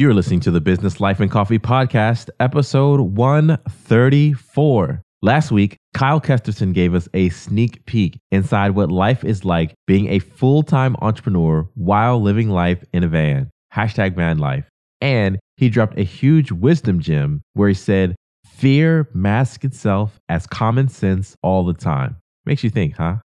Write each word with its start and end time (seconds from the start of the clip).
You're 0.00 0.14
listening 0.14 0.40
to 0.40 0.50
the 0.50 0.62
Business 0.62 0.98
Life 0.98 1.20
and 1.20 1.30
Coffee 1.30 1.58
Podcast, 1.58 2.30
episode 2.40 3.00
134. 3.00 5.02
Last 5.20 5.52
week, 5.52 5.76
Kyle 5.92 6.22
Kesterson 6.22 6.72
gave 6.72 6.94
us 6.94 7.06
a 7.12 7.28
sneak 7.28 7.84
peek 7.84 8.18
inside 8.30 8.70
what 8.70 8.90
life 8.90 9.26
is 9.26 9.44
like 9.44 9.74
being 9.86 10.08
a 10.08 10.20
full 10.20 10.62
time 10.62 10.96
entrepreneur 11.02 11.68
while 11.74 12.18
living 12.18 12.48
life 12.48 12.82
in 12.94 13.04
a 13.04 13.08
van. 13.08 13.50
Hashtag 13.74 14.16
van 14.16 14.38
life. 14.38 14.66
And 15.02 15.38
he 15.58 15.68
dropped 15.68 15.98
a 15.98 16.02
huge 16.02 16.50
wisdom 16.50 17.00
gem 17.00 17.42
where 17.52 17.68
he 17.68 17.74
said, 17.74 18.16
Fear 18.46 19.06
masks 19.12 19.66
itself 19.66 20.18
as 20.30 20.46
common 20.46 20.88
sense 20.88 21.36
all 21.42 21.66
the 21.66 21.74
time. 21.74 22.16
Makes 22.46 22.64
you 22.64 22.70
think, 22.70 22.96
huh? 22.96 23.16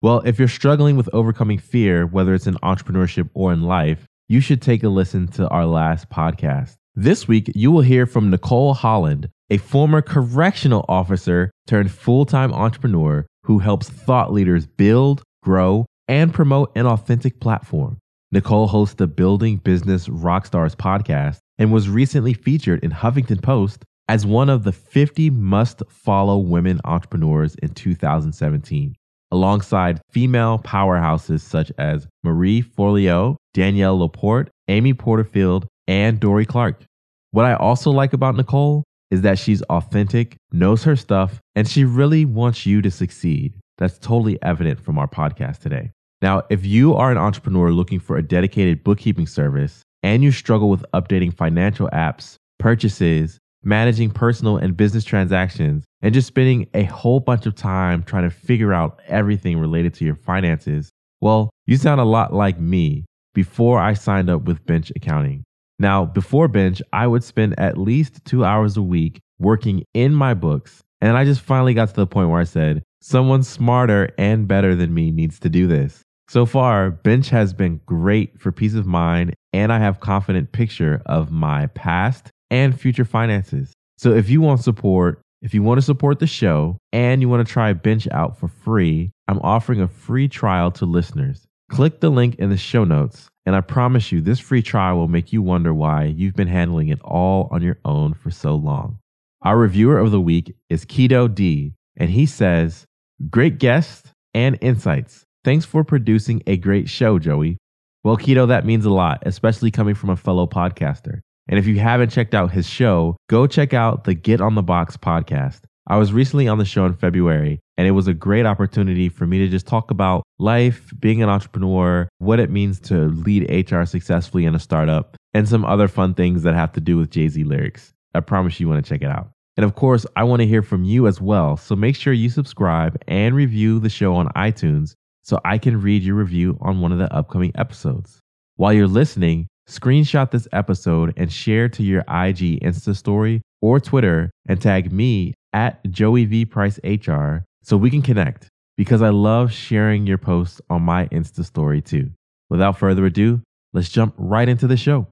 Well, 0.00 0.20
if 0.20 0.38
you're 0.38 0.46
struggling 0.46 0.96
with 0.96 1.10
overcoming 1.12 1.58
fear, 1.58 2.06
whether 2.06 2.34
it's 2.34 2.46
in 2.46 2.54
entrepreneurship 2.62 3.28
or 3.34 3.52
in 3.52 3.62
life, 3.62 4.06
you 4.30 4.40
should 4.40 4.62
take 4.62 4.84
a 4.84 4.88
listen 4.88 5.26
to 5.26 5.48
our 5.48 5.66
last 5.66 6.08
podcast. 6.08 6.76
This 6.94 7.26
week, 7.26 7.50
you 7.56 7.72
will 7.72 7.80
hear 7.80 8.06
from 8.06 8.30
Nicole 8.30 8.74
Holland, 8.74 9.28
a 9.50 9.56
former 9.56 10.00
correctional 10.02 10.84
officer 10.88 11.50
turned 11.66 11.90
full 11.90 12.24
time 12.24 12.52
entrepreneur 12.52 13.26
who 13.42 13.58
helps 13.58 13.90
thought 13.90 14.32
leaders 14.32 14.66
build, 14.66 15.24
grow, 15.42 15.84
and 16.06 16.32
promote 16.32 16.70
an 16.76 16.86
authentic 16.86 17.40
platform. 17.40 17.98
Nicole 18.30 18.68
hosts 18.68 18.94
the 18.94 19.08
Building 19.08 19.56
Business 19.56 20.06
Rockstars 20.06 20.76
podcast 20.76 21.38
and 21.58 21.72
was 21.72 21.88
recently 21.88 22.32
featured 22.32 22.84
in 22.84 22.92
Huffington 22.92 23.42
Post 23.42 23.84
as 24.08 24.24
one 24.24 24.48
of 24.48 24.62
the 24.62 24.72
50 24.72 25.30
must 25.30 25.82
follow 25.88 26.38
women 26.38 26.80
entrepreneurs 26.84 27.56
in 27.56 27.70
2017 27.70 28.94
alongside 29.32 30.00
female 30.10 30.58
powerhouses 30.58 31.40
such 31.40 31.72
as 31.78 32.06
Marie 32.24 32.62
Forleo, 32.62 33.36
Danielle 33.54 33.98
Laporte, 33.98 34.50
Amy 34.68 34.94
Porterfield, 34.94 35.66
and 35.88 36.20
Dorie 36.20 36.46
Clark. 36.46 36.84
What 37.32 37.46
I 37.46 37.54
also 37.54 37.90
like 37.90 38.12
about 38.12 38.36
Nicole 38.36 38.84
is 39.10 39.22
that 39.22 39.38
she's 39.38 39.62
authentic, 39.62 40.36
knows 40.52 40.84
her 40.84 40.96
stuff, 40.96 41.40
and 41.54 41.68
she 41.68 41.84
really 41.84 42.24
wants 42.24 42.66
you 42.66 42.80
to 42.82 42.90
succeed. 42.90 43.54
That's 43.78 43.98
totally 43.98 44.40
evident 44.42 44.80
from 44.80 44.98
our 44.98 45.08
podcast 45.08 45.58
today. 45.58 45.90
Now, 46.22 46.42
if 46.50 46.66
you 46.66 46.94
are 46.94 47.10
an 47.10 47.18
entrepreneur 47.18 47.72
looking 47.72 47.98
for 47.98 48.16
a 48.16 48.22
dedicated 48.22 48.84
bookkeeping 48.84 49.26
service 49.26 49.82
and 50.02 50.22
you 50.22 50.32
struggle 50.32 50.68
with 50.68 50.84
updating 50.92 51.32
financial 51.34 51.88
apps, 51.92 52.36
purchases, 52.58 53.38
managing 53.62 54.10
personal 54.10 54.56
and 54.56 54.76
business 54.76 55.04
transactions, 55.04 55.84
and 56.02 56.14
just 56.14 56.28
spending 56.28 56.66
a 56.74 56.84
whole 56.84 57.20
bunch 57.20 57.46
of 57.46 57.54
time 57.54 58.02
trying 58.02 58.24
to 58.24 58.30
figure 58.30 58.72
out 58.72 59.00
everything 59.06 59.58
related 59.58 59.94
to 59.94 60.04
your 60.04 60.14
finances, 60.14 60.90
well, 61.20 61.50
you 61.66 61.76
sound 61.76 62.00
a 62.00 62.04
lot 62.04 62.32
like 62.32 62.58
me 62.58 63.04
before 63.34 63.78
I 63.78 63.94
signed 63.94 64.30
up 64.30 64.42
with 64.42 64.64
Bench 64.66 64.92
Accounting. 64.96 65.44
Now, 65.78 66.04
before 66.04 66.48
Bench, 66.48 66.82
I 66.92 67.06
would 67.06 67.24
spend 67.24 67.58
at 67.58 67.78
least 67.78 68.24
two 68.24 68.44
hours 68.44 68.76
a 68.76 68.82
week 68.82 69.18
working 69.38 69.84
in 69.94 70.14
my 70.14 70.34
books. 70.34 70.80
And 71.00 71.16
I 71.16 71.24
just 71.24 71.40
finally 71.40 71.72
got 71.72 71.88
to 71.88 71.94
the 71.94 72.06
point 72.06 72.28
where 72.28 72.40
I 72.40 72.44
said, 72.44 72.82
someone 73.00 73.42
smarter 73.42 74.12
and 74.18 74.46
better 74.46 74.74
than 74.74 74.92
me 74.92 75.10
needs 75.10 75.38
to 75.40 75.48
do 75.48 75.66
this. 75.66 76.02
So 76.28 76.44
far, 76.46 76.90
Bench 76.90 77.30
has 77.30 77.52
been 77.52 77.80
great 77.86 78.38
for 78.38 78.52
peace 78.52 78.74
of 78.74 78.86
mind, 78.86 79.34
and 79.52 79.72
I 79.72 79.78
have 79.78 80.00
confident 80.00 80.52
picture 80.52 81.02
of 81.06 81.32
my 81.32 81.66
past 81.68 82.30
and 82.50 82.78
future 82.78 83.04
finances. 83.04 83.72
So 83.96 84.12
if 84.12 84.28
you 84.28 84.40
want 84.40 84.60
support, 84.60 85.22
if 85.42 85.54
you 85.54 85.62
want 85.62 85.78
to 85.78 85.82
support 85.82 86.18
the 86.18 86.26
show 86.26 86.76
and 86.92 87.22
you 87.22 87.28
want 87.28 87.46
to 87.46 87.52
try 87.52 87.72
Bench 87.72 88.06
out 88.12 88.38
for 88.38 88.48
free, 88.48 89.10
I'm 89.26 89.40
offering 89.40 89.80
a 89.80 89.88
free 89.88 90.28
trial 90.28 90.70
to 90.72 90.84
listeners. 90.84 91.46
Click 91.70 92.00
the 92.00 92.10
link 92.10 92.34
in 92.34 92.50
the 92.50 92.56
show 92.56 92.82
notes, 92.82 93.30
and 93.46 93.54
I 93.54 93.60
promise 93.60 94.10
you 94.10 94.20
this 94.20 94.40
free 94.40 94.60
trial 94.60 94.96
will 94.96 95.06
make 95.06 95.32
you 95.32 95.40
wonder 95.40 95.72
why 95.72 96.02
you've 96.04 96.34
been 96.34 96.48
handling 96.48 96.88
it 96.88 97.00
all 97.02 97.48
on 97.52 97.62
your 97.62 97.78
own 97.84 98.12
for 98.12 98.32
so 98.32 98.56
long. 98.56 98.98
Our 99.42 99.56
reviewer 99.56 99.96
of 99.96 100.10
the 100.10 100.20
week 100.20 100.56
is 100.68 100.84
Keto 100.84 101.32
D, 101.32 101.74
and 101.96 102.10
he 102.10 102.26
says, 102.26 102.86
Great 103.30 103.58
guests 103.58 104.12
and 104.34 104.58
insights. 104.60 105.24
Thanks 105.44 105.64
for 105.64 105.84
producing 105.84 106.42
a 106.48 106.56
great 106.56 106.88
show, 106.88 107.20
Joey. 107.20 107.56
Well, 108.02 108.16
Keto, 108.16 108.48
that 108.48 108.66
means 108.66 108.84
a 108.84 108.90
lot, 108.90 109.22
especially 109.24 109.70
coming 109.70 109.94
from 109.94 110.10
a 110.10 110.16
fellow 110.16 110.48
podcaster. 110.48 111.20
And 111.46 111.56
if 111.56 111.68
you 111.68 111.78
haven't 111.78 112.10
checked 112.10 112.34
out 112.34 112.50
his 112.50 112.68
show, 112.68 113.16
go 113.28 113.46
check 113.46 113.72
out 113.72 114.02
the 114.04 114.14
Get 114.14 114.40
on 114.40 114.56
the 114.56 114.62
Box 114.62 114.96
podcast. 114.96 115.60
I 115.86 115.96
was 115.96 116.12
recently 116.12 116.46
on 116.46 116.58
the 116.58 116.64
show 116.64 116.86
in 116.86 116.94
February, 116.94 117.60
and 117.76 117.86
it 117.88 117.92
was 117.92 118.06
a 118.06 118.14
great 118.14 118.46
opportunity 118.46 119.08
for 119.08 119.26
me 119.26 119.38
to 119.38 119.48
just 119.48 119.66
talk 119.66 119.90
about 119.90 120.22
life, 120.38 120.92
being 120.98 121.22
an 121.22 121.28
entrepreneur, 121.28 122.08
what 122.18 122.38
it 122.38 122.50
means 122.50 122.78
to 122.80 123.08
lead 123.08 123.50
HR 123.50 123.84
successfully 123.84 124.44
in 124.44 124.54
a 124.54 124.60
startup, 124.60 125.16
and 125.34 125.48
some 125.48 125.64
other 125.64 125.88
fun 125.88 126.14
things 126.14 126.42
that 126.42 126.54
have 126.54 126.72
to 126.72 126.80
do 126.80 126.96
with 126.96 127.10
Jay 127.10 127.28
Z 127.28 127.42
lyrics. 127.44 127.92
I 128.14 128.20
promise 128.20 128.60
you 128.60 128.68
want 128.68 128.84
to 128.84 128.88
check 128.88 129.02
it 129.02 129.10
out. 129.10 129.30
And 129.56 129.64
of 129.64 129.74
course, 129.74 130.06
I 130.16 130.24
want 130.24 130.40
to 130.40 130.48
hear 130.48 130.62
from 130.62 130.84
you 130.84 131.06
as 131.06 131.20
well. 131.20 131.56
So 131.56 131.74
make 131.76 131.96
sure 131.96 132.12
you 132.12 132.28
subscribe 132.28 132.96
and 133.08 133.34
review 133.34 133.78
the 133.78 133.90
show 133.90 134.14
on 134.14 134.28
iTunes 134.28 134.94
so 135.22 135.40
I 135.44 135.58
can 135.58 135.80
read 135.80 136.02
your 136.02 136.16
review 136.16 136.58
on 136.60 136.80
one 136.80 136.92
of 136.92 136.98
the 136.98 137.12
upcoming 137.12 137.52
episodes. 137.54 138.20
While 138.56 138.72
you're 138.72 138.86
listening, 138.86 139.48
Screenshot 139.70 140.32
this 140.32 140.48
episode 140.52 141.14
and 141.16 141.32
share 141.32 141.68
to 141.68 141.84
your 141.84 142.00
IG 142.00 142.60
Insta 142.60 142.96
story 142.96 143.40
or 143.62 143.78
Twitter 143.78 144.28
and 144.48 144.60
tag 144.60 144.90
me 144.90 145.32
at 145.52 145.78
Joey 145.88 146.24
V 146.24 146.44
Price 146.44 146.80
HR 146.82 147.44
so 147.62 147.76
we 147.76 147.88
can 147.88 148.02
connect 148.02 148.48
because 148.76 149.00
I 149.00 149.10
love 149.10 149.52
sharing 149.52 150.08
your 150.08 150.18
posts 150.18 150.60
on 150.68 150.82
my 150.82 151.06
Insta 151.08 151.44
story 151.44 151.80
too. 151.80 152.10
Without 152.48 152.78
further 152.78 153.06
ado, 153.06 153.42
let's 153.72 153.88
jump 153.88 154.12
right 154.18 154.48
into 154.48 154.66
the 154.66 154.76
show. 154.76 155.06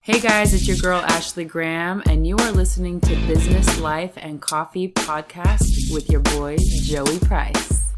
Hey 0.00 0.18
guys, 0.18 0.52
it's 0.52 0.66
your 0.66 0.78
girl 0.78 1.00
Ashley 1.00 1.44
Graham, 1.44 2.02
and 2.06 2.26
you 2.26 2.34
are 2.36 2.50
listening 2.50 3.00
to 3.02 3.14
Business 3.28 3.78
Life 3.78 4.14
and 4.16 4.40
Coffee 4.40 4.88
Podcast 4.88 5.94
with 5.94 6.10
your 6.10 6.20
boy 6.20 6.56
Joey 6.82 7.20
Price. 7.20 7.92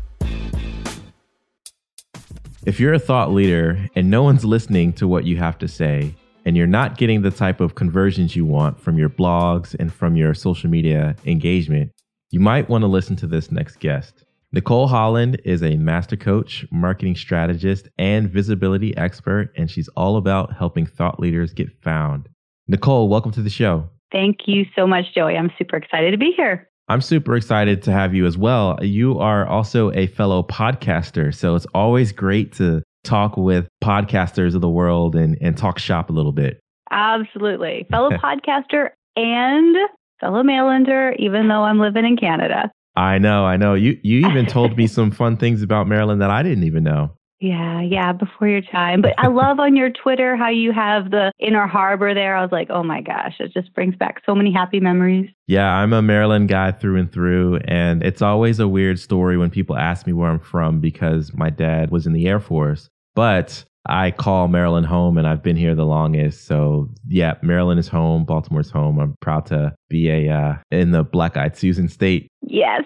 If 2.65 2.79
you're 2.79 2.95
a 2.95 2.99
thought 3.01 3.33
leader 3.33 3.89
and 3.97 4.09
no 4.09 4.23
one's 4.23 4.45
listening 4.45 4.93
to 4.93 5.09
what 5.09 5.25
you 5.25 5.37
have 5.37 5.59
to 5.59 5.67
say, 5.67 6.15
and 6.45 6.57
you're 6.57 6.69
not 6.69 6.97
getting 6.97 7.23
the 7.23 7.33
type 7.33 7.61
of 7.61 7.75
conversions 7.75 8.37
you 8.37 8.45
want 8.45 8.79
from 8.79 8.97
your 8.97 9.09
blogs 9.09 9.75
and 9.81 9.93
from 9.93 10.15
your 10.15 10.33
social 10.33 10.71
media 10.71 11.17
engagement, 11.25 11.91
you 12.31 12.39
might 12.39 12.69
want 12.69 12.83
to 12.83 12.87
listen 12.87 13.17
to 13.17 13.27
this 13.27 13.51
next 13.51 13.81
guest. 13.81 14.23
Nicole 14.53 14.87
Holland 14.87 15.41
is 15.45 15.61
a 15.61 15.77
master 15.77 16.15
coach, 16.17 16.65
marketing 16.71 17.17
strategist, 17.17 17.89
and 17.99 18.31
visibility 18.31 18.97
expert, 18.97 19.53
and 19.57 19.69
she's 19.69 19.89
all 19.97 20.17
about 20.17 20.53
helping 20.57 20.87
thought 20.87 21.19
leaders 21.19 21.53
get 21.53 21.69
found. 21.83 22.29
Nicole, 22.69 23.09
welcome 23.09 23.33
to 23.33 23.43
the 23.43 23.51
show. 23.51 23.91
Thank 24.13 24.47
you 24.47 24.67
so 24.77 24.87
much, 24.87 25.07
Joey. 25.17 25.37
I'm 25.37 25.51
super 25.59 25.77
excited 25.77 26.13
to 26.13 26.19
be 26.19 26.33
here. 26.37 26.69
I'm 26.89 27.01
super 27.01 27.37
excited 27.37 27.83
to 27.85 27.93
have 27.93 28.15
you 28.15 28.27
as 28.27 28.37
well. 28.37 28.79
You 28.83 29.19
are 29.19 29.47
also 29.47 29.93
a 29.93 30.09
fellow 30.09 30.43
podcaster, 30.43 31.35
so 31.35 31.55
it's 31.55 31.67
always 31.75 32.13
great 32.13 32.53
to 32.55 32.83
talk 33.05 33.37
with 33.37 33.69
podcasters 33.83 34.55
of 34.55 34.61
the 34.61 34.69
world 34.69 35.15
and, 35.17 35.37
and 35.41 35.57
talk 35.57 35.79
shop 35.79 36.11
a 36.11 36.13
little 36.13 36.33
bit. 36.33 36.61
Absolutely. 36.91 37.87
Fellow 37.91 38.11
podcaster 38.11 38.91
and 39.17 39.77
fellow 40.21 40.43
Marylander, 40.43 41.17
even 41.19 41.49
though 41.49 41.63
I'm 41.63 41.79
living 41.79 42.05
in 42.05 42.17
Canada. 42.17 42.71
I 42.95 43.19
know, 43.19 43.45
I 43.45 43.57
know. 43.57 43.75
You 43.75 43.99
you 44.03 44.29
even 44.29 44.45
told 44.47 44.77
me 44.77 44.87
some 44.87 45.11
fun 45.11 45.39
things 45.39 45.63
about 45.63 45.89
Maryland 45.89 46.21
that 46.21 46.31
I 46.31 46.43
didn't 46.43 46.65
even 46.65 46.85
know. 46.85 47.13
Yeah, 47.43 47.81
yeah, 47.81 48.13
before 48.13 48.47
your 48.47 48.61
time. 48.61 49.03
But 49.03 49.15
I 49.19 49.27
love 49.27 49.59
on 49.59 49.75
your 49.75 49.91
Twitter 49.91 50.37
how 50.37 50.49
you 50.49 50.71
have 50.71 51.11
the 51.11 51.33
Inner 51.41 51.67
Harbor 51.67 52.15
there. 52.15 52.37
I 52.37 52.41
was 52.41 52.53
like, 52.53 52.69
oh 52.71 52.85
my 52.85 53.01
gosh, 53.01 53.35
it 53.41 53.53
just 53.53 53.75
brings 53.75 53.97
back 53.97 54.23
so 54.25 54.33
many 54.33 54.53
happy 54.53 54.79
memories. 54.79 55.29
Yeah, 55.49 55.69
I'm 55.69 55.93
a 55.93 56.01
Maryland 56.01 56.49
guy 56.49 56.71
through 56.71 57.01
and 57.01 57.13
through. 57.13 57.59
And 57.65 58.05
it's 58.05 58.23
always 58.23 58.61
a 58.61 58.69
weird 58.69 59.01
story 59.01 59.37
when 59.37 59.51
people 59.51 59.77
ask 59.77 60.07
me 60.07 60.13
where 60.13 60.31
I'm 60.31 60.39
from 60.39 60.79
because 60.79 61.35
my 61.35 61.51
dad 61.51 61.91
was 61.91 62.07
in 62.07 62.13
the 62.13 62.29
Air 62.29 62.39
Force. 62.39 62.89
But 63.17 63.65
I 63.89 64.13
call 64.13 64.47
Maryland 64.47 64.87
home 64.87 65.19
and 65.19 65.27
I've 65.27 65.43
been 65.43 65.57
here 65.57 65.75
the 65.75 65.85
longest. 65.85 66.47
So 66.47 66.91
yeah, 67.09 67.35
Maryland 67.43 67.81
is 67.81 67.89
home, 67.89 68.25
Baltimore's 68.25 68.71
home. 68.71 69.01
I'm 69.01 69.17
proud 69.21 69.47
to 69.47 69.75
be 69.91 70.09
a 70.09 70.33
uh, 70.33 70.55
in 70.71 70.93
the 70.93 71.03
Black 71.03 71.37
Eyed 71.37 71.57
Susan 71.57 71.89
state. 71.89 72.29
Yes, 72.43 72.83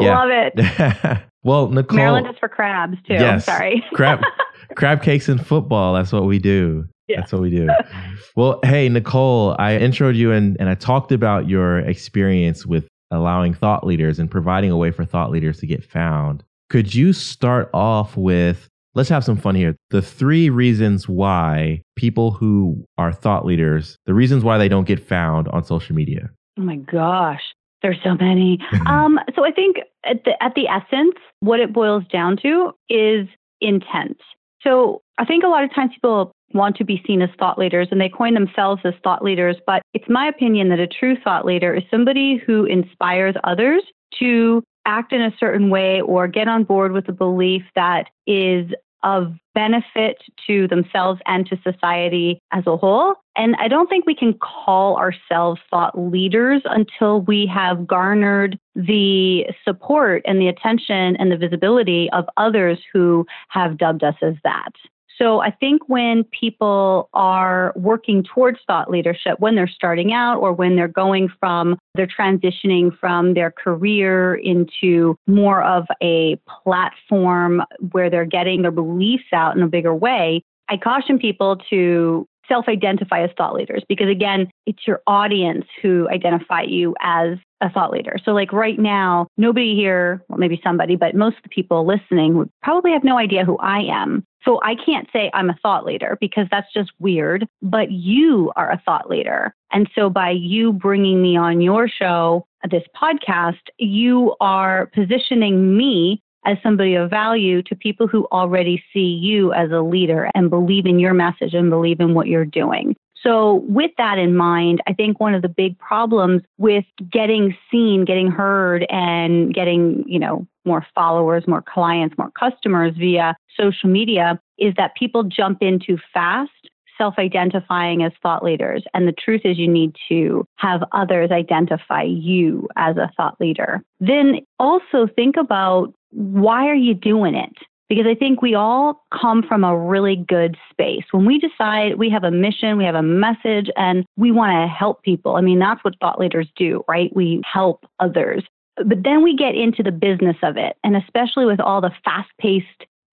yeah. 0.00 0.18
love 0.18 0.30
it. 0.32 1.22
Well, 1.42 1.68
Nicole. 1.68 1.96
Maryland 1.96 2.26
is 2.28 2.36
for 2.38 2.48
crabs 2.48 2.98
too. 3.06 3.14
Yes, 3.14 3.46
sorry. 3.46 3.84
crab, 3.94 4.20
crab 4.76 5.02
cakes 5.02 5.28
and 5.28 5.44
football. 5.44 5.94
That's 5.94 6.12
what 6.12 6.24
we 6.24 6.38
do. 6.38 6.86
Yeah. 7.08 7.20
That's 7.20 7.32
what 7.32 7.42
we 7.42 7.50
do. 7.50 7.68
well, 8.36 8.60
hey, 8.62 8.88
Nicole, 8.88 9.56
I 9.58 9.72
introed 9.72 10.14
you 10.14 10.32
and, 10.32 10.56
and 10.60 10.68
I 10.68 10.74
talked 10.74 11.12
about 11.12 11.48
your 11.48 11.80
experience 11.80 12.66
with 12.66 12.86
allowing 13.10 13.54
thought 13.54 13.84
leaders 13.84 14.18
and 14.18 14.30
providing 14.30 14.70
a 14.70 14.76
way 14.76 14.90
for 14.90 15.04
thought 15.04 15.30
leaders 15.30 15.58
to 15.60 15.66
get 15.66 15.84
found. 15.84 16.44
Could 16.68 16.94
you 16.94 17.12
start 17.12 17.68
off 17.74 18.16
with, 18.16 18.68
let's 18.94 19.08
have 19.08 19.24
some 19.24 19.36
fun 19.36 19.56
here. 19.56 19.74
The 19.90 20.02
three 20.02 20.50
reasons 20.50 21.08
why 21.08 21.82
people 21.96 22.30
who 22.30 22.84
are 22.96 23.12
thought 23.12 23.44
leaders, 23.44 23.96
the 24.06 24.14
reasons 24.14 24.44
why 24.44 24.58
they 24.58 24.68
don't 24.68 24.86
get 24.86 25.04
found 25.04 25.48
on 25.48 25.64
social 25.64 25.96
media. 25.96 26.30
Oh 26.58 26.62
my 26.62 26.76
gosh. 26.76 27.42
There's 27.82 27.98
so 28.04 28.14
many. 28.14 28.58
um, 28.86 29.18
so 29.34 29.44
I 29.44 29.52
think 29.52 29.78
at 30.04 30.24
the 30.24 30.42
at 30.42 30.54
the 30.54 30.68
essence, 30.68 31.16
what 31.40 31.60
it 31.60 31.72
boils 31.72 32.04
down 32.12 32.36
to 32.42 32.72
is 32.88 33.26
intent. 33.60 34.18
So 34.62 35.02
I 35.18 35.24
think 35.24 35.44
a 35.44 35.48
lot 35.48 35.64
of 35.64 35.74
times 35.74 35.92
people 35.94 36.32
want 36.52 36.76
to 36.76 36.84
be 36.84 37.02
seen 37.06 37.22
as 37.22 37.30
thought 37.38 37.58
leaders 37.58 37.88
and 37.90 38.00
they 38.00 38.08
coin 38.08 38.34
themselves 38.34 38.82
as 38.84 38.94
thought 39.02 39.22
leaders, 39.22 39.56
but 39.66 39.82
it's 39.94 40.08
my 40.08 40.26
opinion 40.26 40.68
that 40.68 40.80
a 40.80 40.86
true 40.86 41.16
thought 41.22 41.46
leader 41.46 41.74
is 41.74 41.84
somebody 41.90 42.42
who 42.44 42.64
inspires 42.64 43.34
others 43.44 43.82
to 44.18 44.62
act 44.86 45.12
in 45.12 45.22
a 45.22 45.32
certain 45.38 45.70
way 45.70 46.00
or 46.00 46.26
get 46.26 46.48
on 46.48 46.64
board 46.64 46.92
with 46.92 47.08
a 47.08 47.12
belief 47.12 47.62
that 47.74 48.06
is 48.26 48.70
of 49.02 49.34
benefit 49.54 50.22
to 50.46 50.68
themselves 50.68 51.20
and 51.26 51.46
to 51.46 51.58
society 51.62 52.40
as 52.52 52.66
a 52.66 52.76
whole. 52.76 53.14
And 53.36 53.56
I 53.56 53.68
don't 53.68 53.88
think 53.88 54.06
we 54.06 54.14
can 54.14 54.34
call 54.34 54.96
ourselves 54.96 55.60
thought 55.70 55.98
leaders 55.98 56.62
until 56.64 57.22
we 57.22 57.46
have 57.46 57.86
garnered 57.86 58.58
the 58.74 59.44
support 59.64 60.22
and 60.26 60.40
the 60.40 60.48
attention 60.48 61.16
and 61.16 61.30
the 61.30 61.36
visibility 61.36 62.08
of 62.12 62.26
others 62.36 62.78
who 62.92 63.26
have 63.48 63.78
dubbed 63.78 64.04
us 64.04 64.16
as 64.22 64.34
that. 64.44 64.72
So 65.20 65.40
I 65.40 65.50
think 65.50 65.82
when 65.88 66.24
people 66.24 67.10
are 67.12 67.74
working 67.76 68.24
towards 68.24 68.58
thought 68.66 68.90
leadership, 68.90 69.38
when 69.38 69.54
they're 69.54 69.68
starting 69.68 70.12
out 70.12 70.38
or 70.38 70.52
when 70.52 70.76
they're 70.76 70.88
going 70.88 71.28
from, 71.38 71.78
they're 71.94 72.06
transitioning 72.06 72.96
from 72.98 73.34
their 73.34 73.50
career 73.50 74.34
into 74.36 75.16
more 75.26 75.62
of 75.62 75.86
a 76.02 76.40
platform 76.64 77.62
where 77.92 78.08
they're 78.08 78.24
getting 78.24 78.62
their 78.62 78.70
beliefs 78.70 79.24
out 79.34 79.56
in 79.56 79.62
a 79.62 79.68
bigger 79.68 79.94
way, 79.94 80.42
I 80.70 80.76
caution 80.76 81.18
people 81.18 81.56
to 81.68 82.26
self 82.50 82.68
identify 82.68 83.22
as 83.22 83.30
thought 83.36 83.54
leaders 83.54 83.82
because, 83.88 84.08
again, 84.08 84.50
it's 84.66 84.86
your 84.86 85.00
audience 85.06 85.64
who 85.80 86.08
identify 86.10 86.62
you 86.62 86.94
as 87.00 87.38
a 87.60 87.70
thought 87.70 87.90
leader. 87.90 88.16
So, 88.24 88.32
like 88.32 88.52
right 88.52 88.78
now, 88.78 89.26
nobody 89.36 89.74
here, 89.74 90.22
well, 90.28 90.38
maybe 90.38 90.60
somebody, 90.64 90.96
but 90.96 91.14
most 91.14 91.36
of 91.36 91.42
the 91.42 91.48
people 91.50 91.86
listening 91.86 92.36
would 92.36 92.50
probably 92.62 92.92
have 92.92 93.04
no 93.04 93.18
idea 93.18 93.44
who 93.44 93.58
I 93.58 93.80
am. 93.80 94.24
So, 94.44 94.60
I 94.62 94.74
can't 94.74 95.08
say 95.12 95.30
I'm 95.34 95.50
a 95.50 95.58
thought 95.62 95.84
leader 95.84 96.16
because 96.20 96.46
that's 96.50 96.72
just 96.72 96.90
weird, 96.98 97.46
but 97.62 97.90
you 97.90 98.52
are 98.56 98.70
a 98.70 98.82
thought 98.84 99.08
leader. 99.08 99.54
And 99.72 99.88
so, 99.94 100.10
by 100.10 100.30
you 100.30 100.72
bringing 100.72 101.22
me 101.22 101.36
on 101.36 101.60
your 101.60 101.88
show, 101.88 102.46
this 102.70 102.84
podcast, 103.00 103.60
you 103.78 104.34
are 104.40 104.90
positioning 104.94 105.76
me 105.76 106.22
as 106.44 106.56
somebody 106.62 106.94
of 106.94 107.10
value 107.10 107.62
to 107.62 107.74
people 107.74 108.06
who 108.06 108.26
already 108.32 108.82
see 108.92 109.18
you 109.20 109.52
as 109.52 109.70
a 109.70 109.80
leader 109.80 110.30
and 110.34 110.50
believe 110.50 110.86
in 110.86 110.98
your 110.98 111.14
message 111.14 111.54
and 111.54 111.70
believe 111.70 112.00
in 112.00 112.14
what 112.14 112.26
you're 112.26 112.44
doing. 112.44 112.96
So, 113.22 113.66
with 113.68 113.90
that 113.98 114.18
in 114.18 114.34
mind, 114.34 114.80
I 114.86 114.94
think 114.94 115.20
one 115.20 115.34
of 115.34 115.42
the 115.42 115.48
big 115.48 115.78
problems 115.78 116.42
with 116.56 116.86
getting 117.12 117.54
seen, 117.70 118.06
getting 118.06 118.30
heard, 118.30 118.86
and 118.88 119.52
getting, 119.52 120.04
you 120.06 120.18
know, 120.18 120.46
more 120.64 120.86
followers, 120.94 121.46
more 121.46 121.62
clients, 121.62 122.16
more 122.16 122.30
customers 122.30 122.94
via 122.96 123.36
social 123.58 123.90
media 123.90 124.40
is 124.58 124.74
that 124.76 124.94
people 124.94 125.22
jump 125.24 125.62
in 125.62 125.78
too 125.78 125.98
fast, 126.14 126.59
self 127.00 127.14
identifying 127.18 128.02
as 128.02 128.12
thought 128.22 128.44
leaders. 128.44 128.84
And 128.92 129.08
the 129.08 129.12
truth 129.12 129.42
is, 129.44 129.58
you 129.58 129.68
need 129.68 129.96
to 130.08 130.44
have 130.56 130.82
others 130.92 131.30
identify 131.30 132.02
you 132.02 132.68
as 132.76 132.96
a 132.96 133.10
thought 133.16 133.40
leader. 133.40 133.82
Then 134.00 134.40
also 134.58 135.08
think 135.16 135.36
about 135.38 135.94
why 136.10 136.66
are 136.66 136.74
you 136.74 136.94
doing 136.94 137.34
it? 137.34 137.56
Because 137.88 138.06
I 138.06 138.14
think 138.14 138.40
we 138.40 138.54
all 138.54 139.04
come 139.20 139.42
from 139.42 139.64
a 139.64 139.76
really 139.76 140.14
good 140.14 140.56
space. 140.70 141.04
When 141.10 141.24
we 141.24 141.38
decide 141.38 141.98
we 141.98 142.10
have 142.10 142.22
a 142.22 142.30
mission, 142.30 142.76
we 142.76 142.84
have 142.84 142.94
a 142.94 143.02
message, 143.02 143.68
and 143.76 144.04
we 144.16 144.30
want 144.30 144.52
to 144.52 144.72
help 144.72 145.02
people, 145.02 145.34
I 145.34 145.40
mean, 145.40 145.58
that's 145.58 145.82
what 145.82 145.98
thought 146.00 146.20
leaders 146.20 146.48
do, 146.54 146.84
right? 146.88 147.10
We 147.16 147.42
help 147.50 147.84
others. 147.98 148.44
But 148.76 149.02
then 149.02 149.24
we 149.24 149.34
get 149.34 149.56
into 149.56 149.82
the 149.82 149.90
business 149.90 150.36
of 150.42 150.56
it. 150.56 150.76
And 150.84 150.96
especially 150.96 151.46
with 151.46 151.60
all 151.60 151.80
the 151.80 151.90
fast 152.04 152.30
paced 152.38 152.66